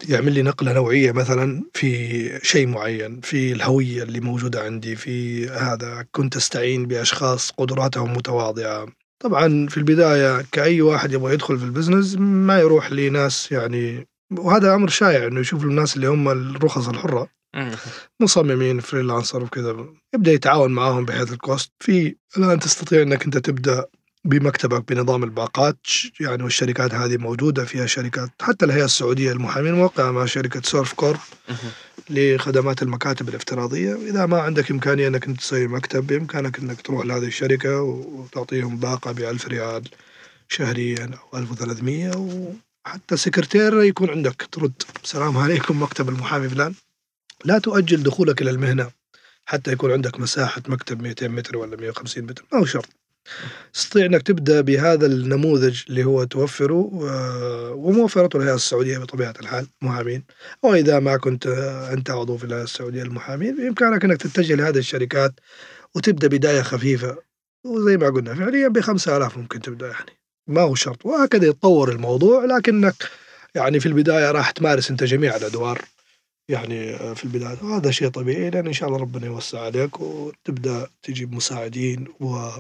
يعمل 0.09 0.33
لي 0.33 0.43
نقلة 0.43 0.73
نوعية 0.73 1.13
مثلا 1.13 1.63
في 1.75 2.41
شيء 2.43 2.67
معين 2.67 3.21
في 3.21 3.53
الهوية 3.53 4.03
اللي 4.03 4.21
موجودة 4.21 4.63
عندي 4.63 4.97
في 4.97 5.49
هذا 5.49 6.07
كنت 6.13 6.37
أستعين 6.37 6.87
بأشخاص 6.87 7.51
قدراتهم 7.51 8.13
متواضعة 8.13 8.87
طبعا 9.21 9.67
في 9.67 9.77
البداية 9.77 10.45
كأي 10.53 10.83
واحد 10.83 11.13
يبغى 11.13 11.35
يدخل 11.35 11.59
في 11.59 11.65
ال 11.65 11.71
business 11.71 12.17
ما 12.19 12.59
يروح 12.59 12.93
لناس 12.93 13.53
يعني 13.53 14.07
وهذا 14.39 14.75
أمر 14.75 14.89
شائع 14.89 15.27
إنه 15.27 15.41
يشوف 15.41 15.65
الناس 15.65 15.97
اللي 15.97 16.07
هم 16.07 16.29
الرخص 16.29 16.89
الحرة 16.89 17.19
مهم. 17.19 17.40
مصممين 18.21 18.81
freelancer 18.81 19.43
وكذا 19.43 19.87
يبدأ 20.15 20.33
يتعاون 20.33 20.73
معاهم 20.73 21.05
بحيث 21.05 21.33
ال 21.33 21.39
cost. 21.39 21.73
في 21.81 22.17
الآن 22.37 22.59
تستطيع 22.59 23.03
إنك 23.03 23.25
أنت 23.25 23.39
تبدأ 23.39 23.87
بمكتبك 24.25 24.93
بنظام 24.93 25.25
الباقات 25.25 25.87
يعني 26.21 26.43
والشركات 26.43 26.95
هذه 26.95 27.17
موجودة 27.17 27.65
فيها 27.65 27.87
شركات 27.87 28.31
حتى 28.43 28.65
الهيئة 28.65 28.85
السعودية 28.85 29.33
للمحامين 29.33 29.75
موقعة 29.75 30.11
مع 30.11 30.27
شركة 30.27 30.61
Servcorp. 30.65 31.19
لخدمات 32.11 32.83
المكاتب 32.83 33.29
الافتراضية. 33.29 33.95
إذا 33.95 34.27
ما 34.27 34.41
عندك 34.41 34.71
إمكانية 34.71 35.09
إنك 35.09 35.27
أنت 35.27 35.41
تسوي 35.41 35.67
مكتب 35.67 36.07
بإمكانك 36.07 36.59
إنك 36.59 36.81
تروح 36.81 37.07
لهذه 37.07 37.27
الشركة 37.27 37.83
وتعطيهم 37.83 38.77
باقة 38.77 39.13
ب 39.13 39.19
1000 39.19 39.49
ريال 39.49 39.83
شهريا 40.49 41.11
أو 41.35 41.39
1300 41.39 42.17
وحتى 42.87 43.17
سكرتير 43.17 43.83
يكون 43.83 44.11
عندك. 44.11 44.49
ترد. 44.53 44.83
السلام 45.05 45.37
عليكم 45.39 45.83
مكتب 45.83 46.09
المحامي 46.09 46.49
فلان. 46.49 46.75
لا 47.45 47.59
تؤجل 47.59 48.03
دخولك 48.03 48.43
إلى 48.43 48.51
المهنة 48.51 48.91
حتى 49.45 49.73
يكون 49.73 49.93
عندك 49.93 50.21
مساحة 50.21 50.63
مكتب 50.69 51.03
200 51.03 51.29
متر 51.29 51.57
ولا 51.57 51.77
150 51.77 52.25
متر 52.25 52.45
ما 52.53 52.59
هو 52.59 52.65
شرط. 52.65 52.89
تستطيع 53.73 54.07
إنك 54.07 54.23
تبدأ 54.23 54.61
بهذا 54.61 55.07
النموذج 55.07 55.83
اللي 55.89 56.05
هو 56.05 56.25
توفره 56.25 57.01
آه، 57.11 57.71
وموفرته 57.71 58.37
الهيئه 58.37 58.55
السعودية 58.55 58.99
بطبيعة 58.99 59.35
الحال 59.41 59.67
محامين 59.83 60.25
وإذا 60.63 60.99
ما 60.99 61.17
كنت 61.17 61.47
آه، 61.47 61.93
أنت 61.93 62.11
عضو 62.11 62.37
في 62.37 62.45
الهيئة 62.45 62.63
السعودية 62.65 63.03
للمحامين 63.03 63.57
بإمكانك 63.57 64.05
إنك 64.05 64.17
تتجه 64.17 64.55
لهذه 64.55 64.79
الشركات 64.79 65.33
وتبدأ 65.95 66.29
بداية 66.29 66.63
خفيفة. 66.63 67.19
وزي 67.65 67.97
ما 67.97 68.07
قلنا 68.09 68.35
فعليا 68.35 68.69
ب 68.69 68.81
5000 68.81 69.39
ممكن 69.39 69.61
تبدأ 69.61 69.87
يعني. 69.87 70.11
ما 70.47 70.61
هو 70.61 70.75
شرط. 70.75 71.07
وهكذا 71.07 71.47
يتطور 71.47 71.93
الموضوع 71.93 72.45
لكنك 72.45 72.95
يعني 73.55 73.81
في 73.81 73.87
البداية 73.87 74.31
راح 74.31 74.51
تمارس 74.51 74.91
أنت 74.91 75.05
جميع 75.05 75.37
الأدوار. 75.37 75.85
يعني 76.49 76.95
آه، 76.95 77.15
في 77.15 77.25
البداية. 77.25 77.59
وهذا 77.63 77.91
شيء 77.91 78.09
طبيعي 78.09 78.51
لأن 78.51 78.67
إن 78.67 78.73
شاء 78.73 78.89
الله 78.89 79.01
ربنا 79.01 79.27
يوسع 79.27 79.61
عليك 79.61 80.01
وتبدأ 80.01 80.89
تجيب 81.03 81.35
مساعدين 81.35 82.09
و 82.21 82.51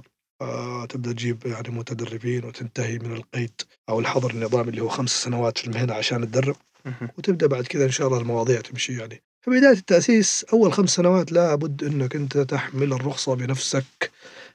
آه، 0.42 0.86
تجيب 0.86 1.46
يعني 1.46 1.68
متدربين 1.68 2.44
وتنتهي 2.44 2.98
من 2.98 3.12
القيد 3.12 3.60
أو 3.88 4.00
الحظر 4.00 4.30
النظامي 4.30 4.70
اللي 4.70 4.82
هو 4.82 4.88
خمس 4.88 5.10
سنوات 5.10 5.58
في 5.58 5.66
المهنة 5.66 5.94
عشان 5.94 6.30
تدرب. 6.30 6.56
مهم. 6.84 7.08
وتبدأ 7.18 7.46
بعد 7.46 7.66
كذا 7.66 7.84
إن 7.84 7.90
شاء 7.90 8.06
الله 8.06 8.18
المواضيع 8.18 8.60
تمشي 8.60 8.98
يعني. 8.98 9.22
في 9.40 9.50
بداية 9.50 9.72
التأسيس 9.72 10.44
أول 10.52 10.72
خمس 10.72 10.90
سنوات 10.90 11.32
لابد 11.32 11.84
إنك 11.84 12.16
أنت 12.16 12.38
تحمل 12.38 12.92
الرخصة 12.92 13.34
بنفسك. 13.34 14.10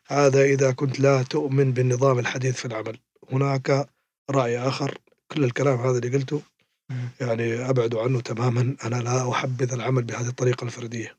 هذا 0.07 0.43
إذا 0.43 0.71
كنت 0.71 0.99
لا 0.99 1.23
تؤمن 1.23 1.73
بالنظام 1.73 2.19
الحديث 2.19 2.55
في 2.55 2.65
العمل. 2.65 2.97
هناك 3.31 3.89
رأي 4.31 4.59
آخر 4.59 4.97
كل 5.31 5.43
الكلام 5.43 5.79
هذا 5.79 5.97
اللي 5.97 6.17
قلته. 6.17 6.41
يعني 7.21 7.69
أبعد 7.69 7.95
عنه 7.95 8.21
تماما. 8.21 8.75
أنا 8.85 8.95
لا 8.95 9.31
أحبذ 9.31 9.73
العمل 9.73 10.03
بهذه 10.03 10.27
الطريقة 10.27 10.65
الفردية. 10.65 11.17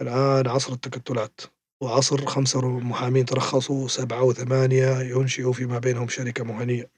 الآن 0.00 0.48
عصر 0.48 0.72
التكتلات 0.72 1.40
وعصر 1.82 2.26
خمسة 2.26 2.78
محامين 2.78 3.24
ترخصوا 3.24 3.88
سبعة 3.88 4.22
وثمانية 4.22 5.00
ينشئوا 5.00 5.52
فيما 5.52 5.78
بينهم 5.78 6.08
شركة 6.08 6.44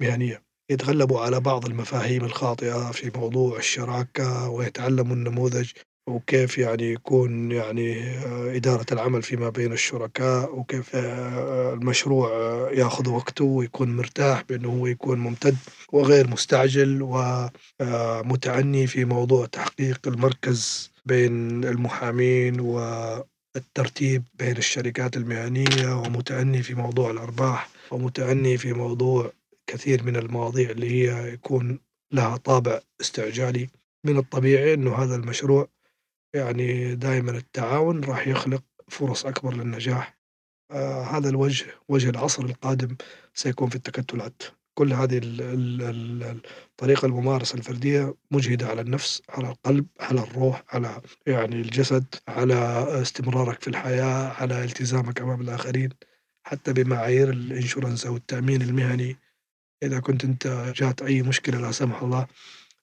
مهنية. 0.00 0.42
يتغلبوا 0.70 1.20
على 1.20 1.40
بعض 1.40 1.66
المفاهيم 1.66 2.24
الخاطئة 2.24 2.90
في 2.90 3.10
موضوع 3.18 3.58
الشراكة 3.58 4.48
ويتعلموا 4.48 5.16
النموذج 5.16 5.70
وكيف 6.06 6.58
يعني 6.58 6.92
يكون 6.92 7.52
يعني 7.52 8.02
آه، 8.02 8.56
إدارة 8.56 8.86
العمل 8.92 9.22
فيما 9.22 9.48
بين 9.48 9.72
الشركاء 9.72 10.58
وكيف 10.58 10.96
آه، 10.96 11.72
المشروع 11.74 12.28
آه، 12.28 12.70
ياخذ 12.70 13.08
وقته 13.08 13.44
ويكون 13.44 13.96
مرتاح 13.96 14.42
بأنه 14.48 14.68
هو 14.68 14.86
يكون 14.86 15.18
ممتد 15.18 15.56
وغير 15.92 16.28
مستعجل 16.28 16.98
ومتعني 17.80 18.86
في 18.86 19.04
موضوع 19.04 19.46
تحقيق 19.46 20.08
المركز 20.08 20.90
بين 21.06 21.64
المحامين 21.64 22.60
والترتيب 22.60 24.22
بين 24.34 24.56
الشركات 24.56 25.16
المهنية 25.16 26.00
ومتعني 26.00 26.62
في 26.62 26.74
موضوع 26.74 27.10
الأرباح 27.10 27.68
ومتعني 27.90 28.58
في 28.58 28.72
موضوع 28.72 29.32
كثير 29.66 30.02
من 30.02 30.16
المواضيع 30.16 30.70
اللي 30.70 30.90
هي 30.90 31.32
يكون 31.32 31.78
لها 32.12 32.36
طابع 32.36 32.80
استعجالي. 33.00 33.68
من 34.04 34.18
الطبيعي 34.18 34.74
أنه 34.74 34.94
هذا 34.94 35.16
المشروع 35.16 35.68
يعني 36.34 36.94
دائما 36.94 37.30
التعاون 37.30 38.04
راح 38.04 38.26
يخلق 38.28 38.62
فرص 38.88 39.26
أكبر 39.26 39.54
للنجاح. 39.54 40.18
آه 40.70 41.02
هذا 41.02 41.28
الوجه 41.28 41.66
وجه 41.88 42.10
العصر 42.10 42.44
القادم 42.44 42.96
سيكون 43.34 43.68
في 43.68 43.76
التكتلات. 43.76 44.42
كل 44.74 44.92
هذه 44.92 45.18
ال- 45.18 45.40
ال- 45.40 45.82
ال- 45.82 46.40
الطريقة 46.70 47.06
الممارسة 47.06 47.54
الفردية 47.56 48.14
مجهدة 48.30 48.66
على 48.66 48.80
النفس 48.80 49.22
على 49.28 49.48
القلب 49.48 49.86
على 50.00 50.20
الروح 50.20 50.64
على 50.68 51.00
يعني 51.26 51.56
الجسد 51.56 52.04
على 52.28 52.54
استمرارك 53.02 53.60
في 53.62 53.68
الحياة 53.68 54.28
على 54.42 54.64
التزامك 54.64 55.20
أمام 55.20 55.40
الآخرين 55.40 55.88
حتى 56.46 56.72
بمعايير 56.72 57.30
الإنشورنس 57.30 58.06
أو 58.06 58.16
التأمين 58.16 58.62
المهني. 58.62 59.16
إذا 59.82 60.00
كنت 60.00 60.24
أنت 60.24 60.72
جات 60.76 61.02
أي 61.02 61.22
مشكلة 61.22 61.58
لا 61.60 61.72
سمح 61.72 62.02
الله 62.02 62.26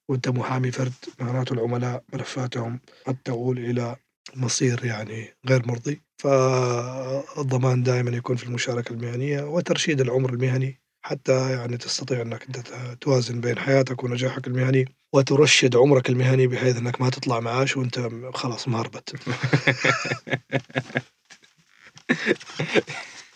وأنت 0.08 0.28
محامي 0.28 0.70
فرد 0.70 0.92
معناته 1.20 1.52
العملاء 1.52 2.04
ملفاتهم 2.12 2.80
قد 3.06 3.16
تؤول 3.24 3.58
إلى 3.58 3.96
مصير 4.36 4.84
يعني 4.84 5.36
غير 5.48 5.68
مرضي. 5.68 6.02
فالضمان 6.18 7.82
دائما 7.82 8.10
يكون 8.10 8.36
في 8.36 8.44
المشاركة 8.44 8.92
المهنية 8.92 9.42
وترشيد 9.42 10.00
العمر 10.00 10.32
المهني 10.32 10.80
حتى 11.02 11.52
يعني 11.52 11.76
تستطيع 11.76 12.22
إنك 12.22 12.46
أنت 12.46 12.58
توازن 13.00 13.40
بين 13.40 13.58
حياتك 13.58 14.04
ونجاحك 14.04 14.46
المهني 14.46 14.84
وترشد 15.12 15.76
عمرك 15.76 16.10
المهني 16.10 16.46
بحيث 16.46 16.76
إنك 16.76 17.00
ما 17.00 17.10
تطلع 17.10 17.40
معاش 17.40 17.76
وأنت 17.76 18.08
خلاص 18.34 18.68
مهربت 18.68 19.14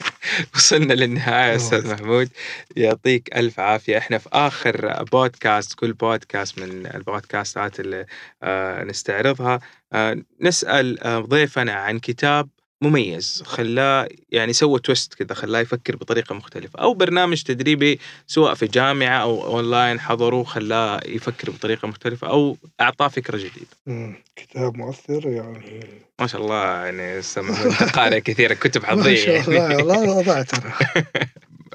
وصلنا 0.55 0.93
للنهاية 0.95 1.57
أستاذ 1.57 1.89
محمود. 1.93 2.29
يعطيك 2.77 3.37
ألف 3.37 3.61
عافية. 3.61 3.99
إحنا 3.99 4.19
في 4.19 4.29
آخر 4.33 5.03
بودكاست 5.05 5.75
كل 5.75 5.93
بودكاست 5.93 6.59
من 6.59 6.87
البودكاستات 6.87 7.81
اللي 7.81 8.07
آه 8.43 8.85
نستعرضها. 8.85 9.61
آه 9.93 10.17
نسأل 10.41 11.01
آه 11.01 11.19
ضيفنا 11.21 11.73
عن 11.73 11.99
كتاب 11.99 12.49
مميز 12.83 13.43
خلاه 13.47 14.09
يعني 14.31 14.53
سوى 14.53 14.81
تويست 14.81 15.15
كذا 15.15 15.35
خلاه 15.35 15.61
يفكر 15.61 15.97
بطريقة 15.97 16.35
مختلفة. 16.35 16.79
أو 16.79 16.95
برنامج 16.95 17.43
تدريبي 17.43 18.01
سواء 18.27 18.55
في 18.55 18.67
جامعة 18.67 19.23
أو 19.23 19.45
أونلاين 19.45 20.01
حضره 20.01 20.43
خلاه 20.43 21.01
يفكر 21.07 21.51
بطريقة 21.51 21.89
مختلفة 21.89 22.29
أو 22.29 22.57
أعطاه 22.81 23.09
فكرة 23.09 23.37
جديدة. 23.37 24.17
كتاب 24.37 24.77
مؤثر 24.77 25.29
يعني. 25.29 26.03
ما 26.21 26.27
شاء 26.27 26.41
الله 26.43 26.65
يعني 26.65 27.21
قارئ 27.93 28.21
كثير 28.27 28.53
كتب 28.53 28.83
ما 28.83 28.89
حظية 28.89 29.43
شاء 29.43 29.81
الله 29.81 30.01
وضعت 30.19 30.55
أنا. 30.55 30.73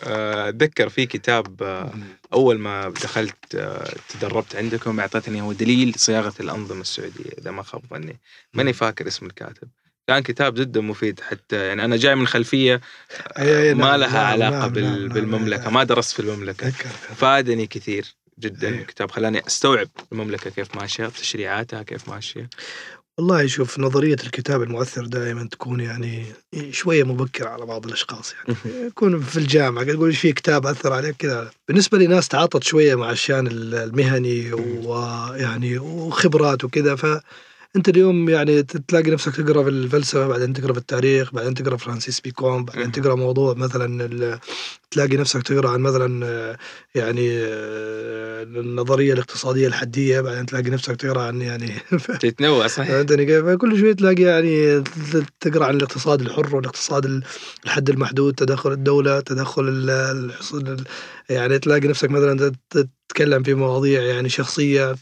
آه، 0.04 0.50
أتذكر 0.50 0.90
في 0.90 1.06
كتاب 1.06 1.64
آه، 1.64 1.92
أول 2.34 2.60
ما 2.60 2.90
دخلت 2.90 3.56
آه، 3.56 3.94
تدربت 4.10 4.56
عندكم 4.56 5.00
أعطيتني 5.00 5.42
هو 5.42 5.54
دليل 5.54 5.94
صياغة 5.98 6.34
الأنظمة 6.40 6.82
السعودية 6.82 7.32
إذا 7.38 7.52
ما 7.52 7.64
خاب 7.64 7.82
ظني. 7.90 8.18
ماني 8.54 8.74
فاكر 8.74 9.08
اسم 9.08 9.26
الكاتب. 9.26 9.68
كان 10.08 10.20
كتاب 10.20 10.54
جدا 10.54 10.82
مفيد 10.82 11.20
حتى 11.20 11.56
يعني 11.68 11.86
أنا 11.86 11.96
جاي 11.98 12.16
من 12.16 12.28
أي- 12.28 13.40
أي 13.40 13.74
ما 13.74 13.86
نعم، 13.88 14.00
لها 14.00 14.10
نعم، 14.14 14.26
علاقة 14.26 14.52
نعم، 14.60 14.70
بال- 14.70 14.84
نعم، 14.84 15.00
نعم، 15.00 15.08
بالمملكة 15.10 15.64
أي- 15.66 15.74
ما 15.74 15.84
درست 15.84 16.12
في 16.12 16.20
المملكة. 16.20 16.68
أتذكر 16.68 16.90
فادني 17.16 17.68
كثير 17.68 18.16
جدا 18.40 18.68
أي. 18.68 18.82
الكتاب. 18.82 19.12
خلاني 19.12 19.48
أستوعب 19.48 19.88
المملكة 20.12 20.50
كيف 20.50 20.76
ماشية 20.76 21.06
تشريعاتها 21.08 21.84
كيف 21.84 22.10
ماشية. 22.10 22.50
والله 23.18 23.48
شوف 23.48 23.80
نظرية 23.80 24.14
الكتاب 24.24 24.62
المؤثر 24.62 25.06
دائما 25.06 25.48
تكون 25.52 25.80
يعني 25.80 26.26
شوية 26.72 27.04
مبكرة 27.04 27.50
على 27.50 27.66
بعض 27.66 27.86
الأشخاص 27.86 28.34
يعني. 28.34 28.58
يكون 28.88 29.22
في 29.22 29.38
الجامعة 29.38 29.84
يقول 29.84 30.14
في 30.14 30.32
كتاب 30.32 30.66
أثر 30.68 30.94
عليك 30.94 31.16
كذا. 31.16 31.52
بالنسبة 31.68 31.98
لي 31.98 32.08
ناس 32.08 32.28
تعاطت 32.28 32.64
شوية 32.64 32.96
مع 32.96 33.12
الشأن 33.12 33.48
المهني 33.52 34.54
ويعني 34.54 35.78
وخبرات 35.78 36.64
وكذا 36.64 36.96
فأنت 37.74 37.90
اليوم 37.90 38.30
يعني 38.30 38.64
تلاقي 38.64 39.12
نفسك 39.12 39.36
تقرأ 39.36 39.64
في 39.64 39.70
الفلسفة 39.70 40.28
بعدين 40.28 40.54
تقرأ 40.54 40.74
في 40.74 40.80
التاريخ 40.80 41.34
بعدين 41.34 41.54
تقرأ 41.54 41.78
فرانسيس 41.78 42.22
بيكون 42.22 42.66
بعدين. 42.66 42.92
تقرأ 42.92 43.16
موضوع 43.16 43.54
مثلا 43.54 44.40
تلاقي 44.92 45.18
نفسك 45.18 45.44
تقرأ 45.44 45.70
عن 45.70 45.80
مثلا 45.80 46.26
آه، 46.26 46.58
يعني 46.96 47.30
النظرية 48.60 49.14
الاقتصادية 49.14 49.68
الحدية 49.68 50.22
بعدين 50.22 50.46
تلاقي 50.46 50.70
نفسك 50.70 50.96
تقرأ 50.96 51.22
عن 51.22 51.42
يعني 51.42 51.72
تتنوع 52.22 52.68
صحيح؟ 52.68 53.02
كل 53.56 53.80
شوي 53.80 53.94
تلاقي 53.94 54.24
يعني 54.24 54.84
تقرأ 55.40 55.66
عن 55.66 55.76
الاقتصاد 55.76 56.22
الحر 56.22 56.56
والاقتصاد 56.56 57.06
ال- 57.06 57.24
الحد 57.66 57.90
المحدود 57.90 58.34
تدخل 58.34 58.72
الدولة 58.72 59.20
تدخل 59.20 59.90
يعني 61.30 61.60
تلاقي 61.60 61.88
نفسك 61.88 62.12
مثلا 62.12 62.50
تت- 62.70 62.90
تتكلم 63.10 63.44
في 63.44 63.54
مواضيع 63.54 64.02
يعني 64.02 64.30
شخصية 64.30 64.96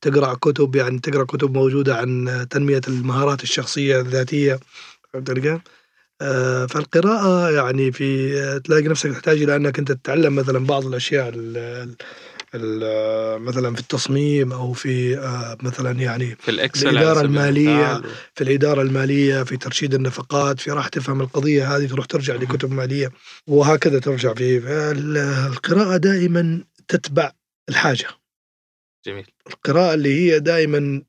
تقرأ 0.00 0.34
كتب 0.34 0.76
يعني 0.76 0.98
تقرأ 0.98 1.24
كتب 1.24 1.54
موجودة 1.54 1.96
عن 1.96 2.46
تنمية 2.50 2.80
المهارات 2.88 3.42
الشخصية 3.42 4.00
الذاتية 4.00 4.60
كيف؟ 5.26 5.60
آه، 6.22 6.66
فالقراءة 6.66 7.50
يعني 7.50 7.92
في 7.92 8.60
تلاقي 8.64 8.82
نفسك 8.82 9.10
تحتاج 9.10 9.42
إلى 9.42 9.56
أنك 9.56 9.78
أنت 9.78 9.92
تتعلم 9.92 10.34
مثلا 10.34 10.66
بعض 10.66 10.86
الأشياء 10.86 11.28
ال- 11.28 11.56
ال- 11.56 11.56
ال- 11.56 11.96
مثلا 13.38 13.74
في 13.74 13.80
التصميم 13.80 14.52
أو 14.52 14.72
في 14.72 15.18
آه، 15.18 15.58
مثلا 15.62 16.00
يعني 16.00 16.36
في 16.36 16.50
الإكسل 16.50 16.88
المالية. 16.98 17.96
المثال. 17.96 18.10
في 18.34 18.44
الإدارة 18.44 18.82
المالية 18.82 19.42
في 19.42 19.56
ترشيد 19.56 19.94
النفقات 19.94 20.60
في 20.60 20.70
راح 20.70 20.88
تفهم 20.88 21.20
القضية 21.20 21.76
هذه 21.76 21.86
تروح 21.86 22.06
ترجع 22.06 22.34
لكتب 22.34 22.72
مالية 22.72 23.12
وهكذا 23.46 23.98
ترجع 23.98 24.34
في 24.34 24.58
القراءة 25.46 25.96
دائما 25.96 26.64
تتبع 26.88 27.32
الحاجة 27.68 28.06
جميل 29.06 29.26
القراءة 29.46 29.94
اللي 29.94 30.14
هي 30.14 30.40
دائما 30.40 31.02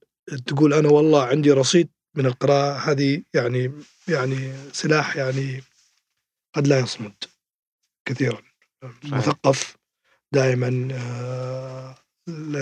تقول 0.45 0.73
أنا 0.73 0.89
والله 0.89 1.23
عندي 1.23 1.51
رصيد 1.51 1.89
من 2.15 2.25
القراءة 2.25 2.91
هذه 2.91 3.23
يعني 3.33 3.71
يعني 4.07 4.53
سلاح 4.71 5.15
يعني 5.15 5.63
قد 6.55 6.67
لا 6.67 6.79
يصمد 6.79 7.13
كثيرا 8.05 8.41
المثقف 9.03 9.77
دائما 10.33 10.87
آه، 10.93 11.95
ال- 12.29 12.55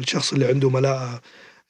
الشخص 0.00 0.32
اللي 0.32 0.46
عنده 0.46 0.70
ملاءة 0.70 1.20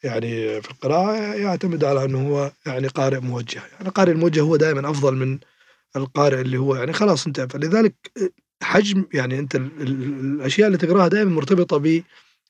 يعني 0.02 0.62
في 0.62 0.70
القراءة 0.70 1.34
يعتمد 1.34 1.84
على 1.84 2.04
أنه 2.04 2.28
هو 2.28 2.52
يعني 2.66 2.88
قارئ 2.88 3.20
موجه. 3.20 3.62
يعني 3.72 3.88
القارئ 3.88 4.12
الموجه 4.12 4.40
هو 4.40 4.56
دائما 4.56 4.90
أفضل 4.90 5.16
من 5.16 5.38
القارئ 5.96 6.40
اللي 6.40 6.56
هو 6.56 6.76
يعني 6.76 6.92
خلاص 6.92 7.26
انت 7.26 7.40
فلذلك 7.40 7.94
حجم 8.62 9.04
يعني 9.14 9.38
أنت 9.38 9.54
ال- 9.56 9.82
ال- 9.82 10.02
الأشياء 10.20 10.66
اللي 10.66 10.78
تقراها 10.78 11.08
دائما 11.08 11.30
مرتبطة 11.30 12.02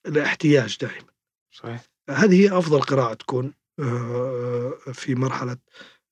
بالاحتياج 0.06 0.78
دائما. 0.80 1.06
صحيح. 1.52 1.80
هذه 2.10 2.42
هي 2.42 2.58
أفضل 2.58 2.80
قراءة 2.80 3.14
تكون 3.14 3.54
آه، 3.80 4.72
في 4.92 5.14
مرحلة 5.14 5.56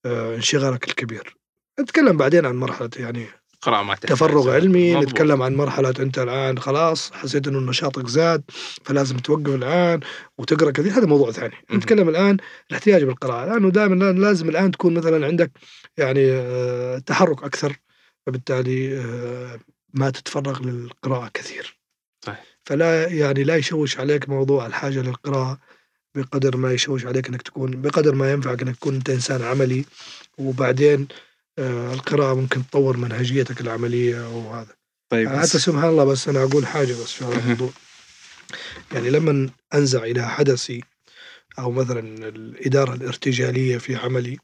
آه، 0.05 0.35
انشغالك 0.37 0.88
الكبير. 0.88 1.37
نتكلم 1.81 2.16
بعدين 2.16 2.46
عن 2.46 2.57
مرحلة 2.57 2.90
يعني 2.96 3.26
قراءة 3.62 3.82
ما 3.82 3.94
تحتاج 3.94 4.10
تفرغ. 4.10 4.50
علمي 4.50 4.94
مضبوط. 4.94 5.08
نتكلم 5.08 5.42
عن 5.42 5.54
مرحلة 5.54 5.94
أنت 5.98 6.18
الآن 6.18 6.58
خلاص 6.58 7.12
حسيت 7.12 7.48
أنه 7.48 7.58
نشاطك 7.58 8.06
زاد 8.08 8.42
فلازم 8.84 9.16
توقف 9.16 9.54
الآن 9.54 10.00
وتقرأ 10.38 10.70
كثير 10.70 10.92
هذا 10.92 11.06
موضوع 11.06 11.30
ثاني 11.30 11.54
مهم. 11.70 11.78
نتكلم 11.78 12.08
الآن 12.08 12.36
الاحتياج 12.70 13.04
بالقراءة 13.04 13.46
لأنه 13.46 13.70
دائما 13.70 14.12
لازم 14.12 14.48
الآن 14.48 14.70
تكون 14.70 14.94
مثلا 14.94 15.26
عندك 15.26 15.50
يعني 15.98 16.32
آه، 16.32 16.98
تحرك 16.98 17.44
أكثر 17.44 17.76
فبالتالي 18.26 18.98
آه، 18.98 19.60
ما 19.94 20.10
تتفرغ 20.10 20.62
للقراءة 20.62 21.30
كثير 21.34 21.78
صحيح. 22.24 22.44
فلا 22.64 23.08
يعني 23.08 23.44
لا 23.44 23.56
يشوش 23.56 23.98
عليك 23.98 24.28
موضوع 24.28 24.66
الحاجة 24.66 25.02
للقراءة 25.02 25.58
بقدر 26.14 26.56
ما 26.56 26.72
يشوش 26.72 27.06
عليك 27.06 27.28
إنك 27.28 27.42
تكون 27.42 27.82
بقدر 27.82 28.14
ما 28.14 28.32
ينفعك 28.32 28.62
إنك 28.62 28.76
تكون 28.76 28.94
انت 28.94 29.10
إنسان 29.10 29.42
عملي 29.42 29.84
وبعدين 30.38 31.08
آه، 31.58 31.94
القراءة 31.94 32.34
ممكن 32.34 32.66
تطور 32.66 32.96
منهجيتك 32.96 33.60
العملية 33.60 34.28
وهذا 34.36 34.74
طيب 35.08 35.28
حتى 35.28 35.58
سبحان 35.58 35.88
الله 35.88 36.04
بس 36.04 36.28
أنا 36.28 36.42
أقول 36.42 36.66
حاجة 36.66 36.92
بس 36.92 37.12
في 37.12 37.24
هذا. 37.24 37.38
الموضوع 37.38 37.70
يعني 38.92 39.10
لما 39.10 39.50
أنزع 39.74 40.02
إلى 40.04 40.28
حدثي 40.28 40.80
أو 41.58 41.70
مثلا 41.70 42.00
الإدارة 42.28 42.94
الارتجالية 42.94 43.78
في 43.78 43.96
عملي. 43.96 44.38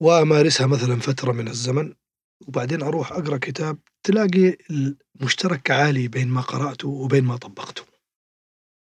وأمارسها 0.00 0.66
مثلا 0.66 1.00
فترة 1.00 1.32
من 1.32 1.48
الزمن 1.48 1.94
وبعدين 2.40 2.82
أروح 2.82 3.12
أقرأ 3.12 3.36
كتاب 3.36 3.78
تلاقي 4.02 4.56
المشترك 5.20 5.70
عالي 5.70 6.08
بين 6.08 6.28
ما 6.28 6.40
قرأته 6.40 6.88
وبين 6.88 7.24
ما 7.24 7.36
طبقته. 7.36 7.82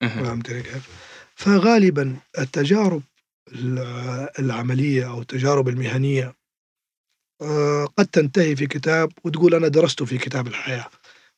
فهمتني 0.02 0.62
كيف؟ 0.63 0.89
فغالبا 1.36 2.16
التجارب 2.39 3.02
الع- 3.52 4.30
العملية 4.39 5.10
أو 5.10 5.22
التجارب 5.22 5.68
المهنية 5.70 6.26
آه، 6.26 6.36
قد 7.98 8.06
تنتهي 8.06 8.56
في 8.56 8.68
كتاب 8.68 9.12
وتقول 9.24 9.56
أنا 9.56 9.68
درسته 9.68 10.06
في 10.06 10.18
كتاب 10.18 10.48
الحياة 10.48 10.86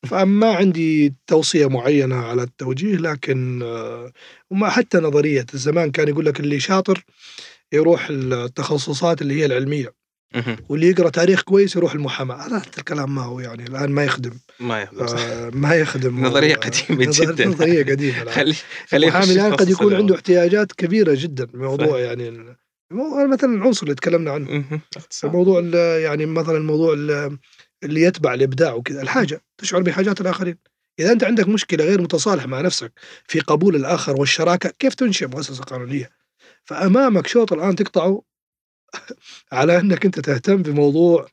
فما 0.08 0.56
عندي 0.56 1.14
توصية 1.28 1.68
معينة 1.70 2.16
على 2.16 2.44
التوجيه 2.44 2.96
لكن 2.96 3.62
آه، 3.64 4.12
وما 4.52 4.70
حتى 4.70 4.98
نظرية 4.98 5.46
الزمان 5.54 5.92
كان 5.92 6.08
يقول 6.08 6.26
لك 6.26 6.40
اللي 6.40 6.60
شاطر 6.60 7.06
يروح 7.74 8.08
التخصصات 8.10 9.22
اللي 9.22 9.34
هي 9.42 9.46
العلمية 9.46 9.94
مهم. 10.36 10.56
واللي 10.70 10.88
يقرأ 10.90 11.10
تاريخ 11.10 11.42
كويس 11.42 11.76
يروح 11.76 11.94
المحاماة 11.94 12.36
هذا 12.48 12.62
الكلام 12.78 13.16
ما 13.16 13.22
هو 13.22 13.40
يعني 13.40 13.64
الآن 13.64 13.90
ما 13.92 14.04
يخدم 14.04 14.32
ما 14.60 14.82
يخدم. 14.82 15.06
آه، 15.18 15.50
ما 15.54 15.76
يخدم 15.76 16.26
نظرية 16.26 16.56
هو- 16.56 16.60
قديمة 16.60 17.06
نظر- 17.06 17.32
جدا. 17.34 17.46
نظرية 17.46 17.84
قديمة 17.84 18.22
الآن. 18.22 18.34
خلي 18.36 18.56
خليه 18.88 19.08
المحامي 19.08 19.32
الآن 19.34 19.54
قد 19.56 19.70
يكون 19.70 19.94
عنده. 19.96 20.16
احتياجات 20.16 20.72
كبيرة 20.72 21.14
جدا 21.20 21.48
موضوع 21.54 22.00
يعني 22.00 22.56
مثلا 22.92 23.54
العنصر 23.56 23.84
اللي 23.84 23.96
تكلمنا 23.96 24.32
عنه 24.32 24.52
مهم. 24.52 24.82
اختصار. 24.98 25.32
موضوع 25.32 25.60
ال- 25.60 26.02
يعني 26.02 26.26
مثلا 26.26 26.60
موضوع 26.60 26.94
ال- 26.94 27.38
اللي 27.84 28.02
يتبع 28.02 28.34
الإبداع 28.34 28.74
وكذا 28.74 29.02
الحاجة 29.02 29.42
تشعر 29.58 29.82
بحاجات 29.82 30.22
الآخرين 30.22 30.58
إذا 31.00 31.12
أنت 31.12 31.24
عندك 31.24 31.48
مشكلة 31.48 31.86
غير 31.86 32.02
متصالح 32.02 32.46
مع 32.48 32.62
نفسك 32.62 32.92
في 33.28 33.40
قبول 33.40 33.76
الآخر 33.76 34.20
والشراكة 34.20 34.70
كيف 34.80 34.94
تنشئ 34.94 35.28
مؤسسة 35.28 35.64
قانونية 35.64 36.10
فأمامك 36.66 37.28
شوط 37.28 37.54
الآن 37.54 37.76
تقطعه 37.76 38.22
على 39.52 39.80
أنك 39.80 40.06
أنت 40.06 40.20
تهتم 40.20 40.62
بموضوع 40.62 41.28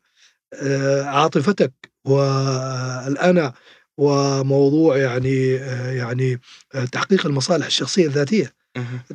آه، 0.55 1.03
عاطفتك 1.03 1.73
والأنا 2.05 3.53
وموضوع 3.97 4.97
يعني 4.97 5.57
آه، 5.57 5.91
يعني 5.93 6.41
آه، 6.75 6.85
تحقيق 6.85 7.27
المصالح 7.27 7.67
الشخصية 7.67 8.07
الذاتية. 8.07 8.53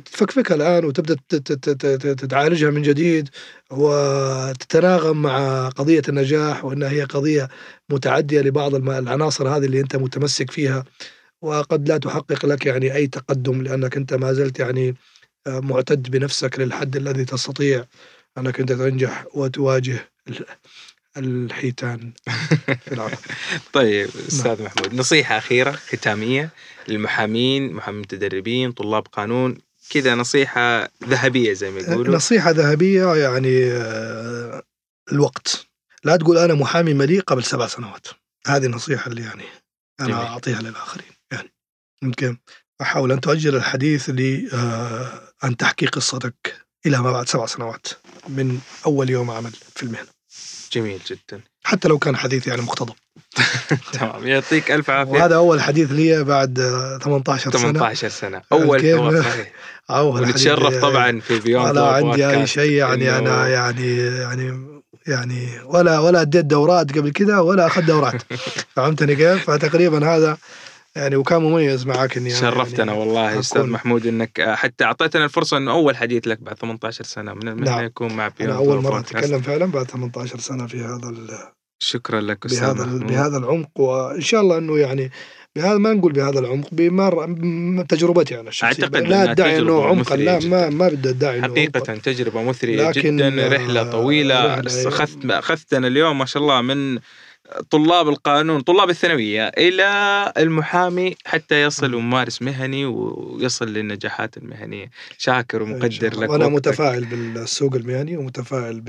تفكفكها 0.04 0.54
الآن 0.54 0.84
وتبدأ 0.84 1.16
تعالجها 2.28 2.70
من 2.70 2.82
جديد 2.82 3.28
وتتناغم 3.70 5.22
مع 5.22 5.68
قضية 5.68 6.02
النجاح 6.08 6.64
وأنها 6.64 6.90
هي 6.90 7.04
قضية 7.04 7.48
متعدية 7.88 8.40
لبعض 8.40 8.74
العناصر 8.74 9.48
هذه 9.48 9.64
اللي 9.64 9.80
أنت 9.80 9.96
متمسك 9.96 10.50
فيها. 10.50 10.84
وقد 11.42 11.88
لا 11.88 11.98
تحقق 11.98 12.46
لك 12.46 12.66
يعني 12.66 12.94
أي 12.94 13.06
تقدم 13.06 13.62
لأنك 13.62 13.96
أنت 13.96 14.14
ما 14.14 14.32
زلت 14.32 14.58
يعني 14.58 14.94
آه، 15.46 15.60
معتد 15.60 16.10
بنفسك 16.10 16.58
للحد 16.58 16.96
الذي 16.96 17.24
تستطيع 17.24 17.84
أنك 18.38 18.60
أنت 18.60 18.72
تنجح 18.72 19.26
وتواجه 19.34 20.10
الحيتان 21.16 22.12
طيب 23.72 24.08
أستاذ 24.28 24.62
محمود 24.62 24.94
نصيحة 24.94 25.38
أخيرة 25.38 25.72
ختامية 25.72 26.50
للمحامين 26.88 27.72
محامين 27.72 28.00
متدربين 28.00 28.72
طلاب 28.72 29.06
قانون 29.06 29.58
كذا 29.90 30.14
نصيحة 30.14 30.88
ذهبية 31.04 31.52
زي 31.52 31.70
ما 31.70 31.80
يقولوا. 31.80 32.16
نصيحة 32.16 32.50
ذهبية 32.50 33.14
يعني 33.14 33.72
آه، 33.72 34.62
الوقت. 35.12 35.66
لا 36.04 36.16
تقول 36.16 36.38
أنا 36.38 36.54
محامي 36.54 36.94
مليء 36.94 37.20
قبل 37.20 37.44
سبع 37.44 37.66
سنوات. 37.66 38.06
هذه 38.46 38.66
النصيحة 38.66 39.10
اللي 39.10 39.22
يعني 39.22 39.44
أنا 40.00 40.08
جميل. 40.08 40.20
أعطيها 40.20 40.60
للآخرين. 40.62 41.12
يعني 41.32 41.52
يمكن 42.02 42.36
أحاول 42.80 43.12
أن 43.12 43.20
تؤجل 43.20 43.56
الحديث 43.56 44.10
لأن 44.10 45.56
تحكي 45.58 45.86
قصتك 45.86 46.66
إلى 46.86 46.98
ما 46.98 47.12
بعد 47.12 47.28
سبع 47.28 47.46
سنوات 47.46 47.86
من 48.28 48.60
أول 48.86 49.10
يوم 49.10 49.30
عمل 49.30 49.50
في 49.50 49.82
المهنة. 49.82 50.17
جميل 50.72 51.00
جدا. 51.06 51.40
حتى 51.64 51.88
لو 51.88 51.98
كان 51.98 52.16
حديث 52.16 52.46
يعني 52.46 52.62
مقتضب. 52.62 52.94
تمام. 53.92 54.26
يعطيك 54.26 54.70
ألف 54.70 54.90
عافية. 54.90 55.12
وهذا 55.12 55.36
أول 55.36 55.60
حديث 55.60 55.92
لي 55.92 56.24
بعد 56.24 56.60
آه، 56.60 56.98
18 56.98 57.50
سنة. 57.50 57.72
18 57.72 58.08
سنة. 58.08 58.42
أول 58.52 58.78
حديث 58.78 58.94
ونتشرف. 59.90 60.82
طبعا 60.82 61.20
في 61.20 61.38
بيوند 61.40 61.70
ولا 61.70 61.86
عندي 61.86 62.30
أي 62.30 62.46
شيء 62.46 62.72
يعني 62.72 63.18
أنا 63.18 63.48
يعني 63.48 63.96
يعني 63.96 64.68
يعني 65.06 65.60
ولا 65.64 65.98
ولا 65.98 66.20
أديت 66.20 66.44
دورات 66.44 66.98
قبل 66.98 67.10
كده 67.10 67.42
ولا 67.42 67.66
أخذت 67.66 67.84
دورات. 67.84 68.22
فهمتني 68.76 69.16
كيف؟ 69.16 69.50
فتقريبا 69.50 70.16
هذا 70.16 70.38
يعني 70.96 71.16
وكان 71.16 71.42
مميز 71.42 71.86
معاك 71.86 72.16
إني 72.16 72.30
أنا 72.30 72.40
شرفتنا 72.40 72.84
يعني 72.86 72.98
والله 73.00 73.38
أستاذ 73.38 73.62
محمود 73.66 74.06
إنك 74.06 74.40
حتى 74.54 74.84
أعطيتنا 74.84 75.24
الفرصة 75.24 75.56
إنه 75.56 75.70
أول 75.72 75.96
حديث 75.96 76.26
لك 76.28 76.40
بعد 76.40 76.58
18 76.58 77.04
سنة 77.04 77.34
من 77.34 77.48
المهنه 77.48 77.70
نعم. 77.70 77.84
يكون 77.84 78.12
مع 78.12 78.28
بيوند 78.38 78.54
أول 78.54 78.82
مرة 78.82 78.90
بودكاست. 78.96 79.16
أتكلم 79.16 79.40
فعلا 79.42 79.66
بعد 79.66 79.90
18 79.90 80.38
سنة 80.38 80.66
في 80.66 80.80
هذا 80.80 81.14
شكرا 81.82 82.20
لك 82.20 82.46
أستاذ 82.46 82.60
بهذا 82.74 82.84
محمود 82.84 83.06
بهذا 83.06 83.36
العمق 83.36 83.80
وإن 83.80 84.20
شاء 84.20 84.40
الله 84.40 84.58
إنه 84.58 84.78
يعني 84.78 85.10
بهذا 85.56 85.78
ما 85.78 85.92
نقول 85.92 86.12
بهذا 86.12 86.38
العمق 86.38 86.68
بمر 86.72 87.26
تجربتي 87.88 88.40
أنا 88.40 88.48
الشخصية 88.48 88.84
أعتقد 88.84 88.96
لا 89.02 89.30
أدعي 89.30 89.58
إنه 89.58 89.84
عمقا 89.84 90.16
لا 90.16 90.38
ما. 90.38 90.68
ما 90.70 90.88
بدي 90.88 91.08
أدعي 91.10 91.38
إنه 91.38 91.44
عمقاً. 91.46 91.56
حقيقة 91.60 91.94
تجربة 91.98 92.42
مثرية 92.42 92.88
لكن، 92.88 93.16
جدا 93.16 93.48
رحلة 93.56 93.80
آه، 93.80 93.90
طويلة 93.92 94.56
رحلة- 94.62 94.86
أخذت 94.86 95.24
أخذتنا 95.30 95.86
اليوم 95.86 96.18
ما 96.18 96.24
شاء 96.24 96.42
الله 96.42 96.60
من 96.62 96.98
طلاب 97.70 98.08
القانون 98.08 98.60
طلاب 98.60 98.90
الثانوية 98.90 99.48
إلى 99.48 100.32
المحامي 100.38 101.14
حتى 101.26 101.62
يصل 101.62 101.88
مم. 101.88 101.94
وممارس 101.94 102.42
مهني 102.42 102.84
ويصل 102.84 103.68
للنجاحات 103.68 104.36
المهنية 104.36 104.90
شاكر 105.18 105.62
إن 105.62 105.70
ومقدر 105.72 106.12
الله. 106.12 106.24
لك 106.24 106.30
وقتك. 106.30 106.42
متفائل 106.52 107.04
بالسوق 107.04 107.74
المهني 107.74 108.16
ومتفائل 108.16 108.80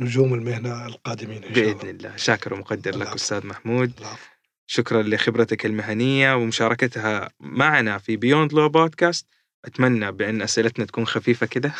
بنجوم 0.00 0.34
المهنة 0.34 0.86
القادمين 0.86 1.44
إن 1.44 1.54
شاء 1.54 1.64
الله 1.64 1.74
بإذن 1.74 1.90
الله 1.90 2.16
شاكر 2.16 2.54
ومقدر 2.54 2.90
لك 2.90 2.96
العفو. 3.02 3.14
أستاذ 3.14 3.46
محمود 3.46 3.92
العفو. 4.00 4.26
شكرا 4.66 5.02
لخبرتك 5.02 5.66
المهنية 5.66 6.34
ومشاركتها 6.36 7.30
معنا 7.40 7.98
في 7.98 8.16
بيوند 8.16 8.52
لو 8.52 8.68
بودكاست 8.68 9.26
أتمنى 9.64 10.12
بأن 10.12 10.42
أسئلتنا 10.42 10.84
تكون 10.84 11.06
خفيفة 11.06 11.46
كده 11.46 11.72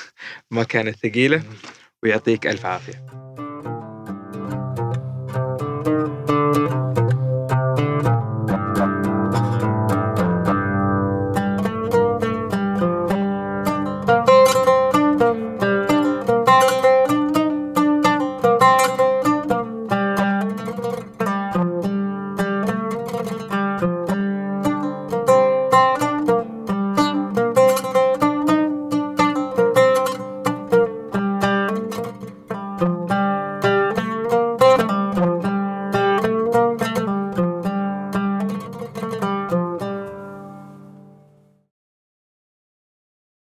ما 0.51 0.62
كانت 0.64 0.97
ثقيلة 0.97 1.42
ويعطيك 2.03 2.47
ألف 2.47 2.66
عافية 2.66 3.26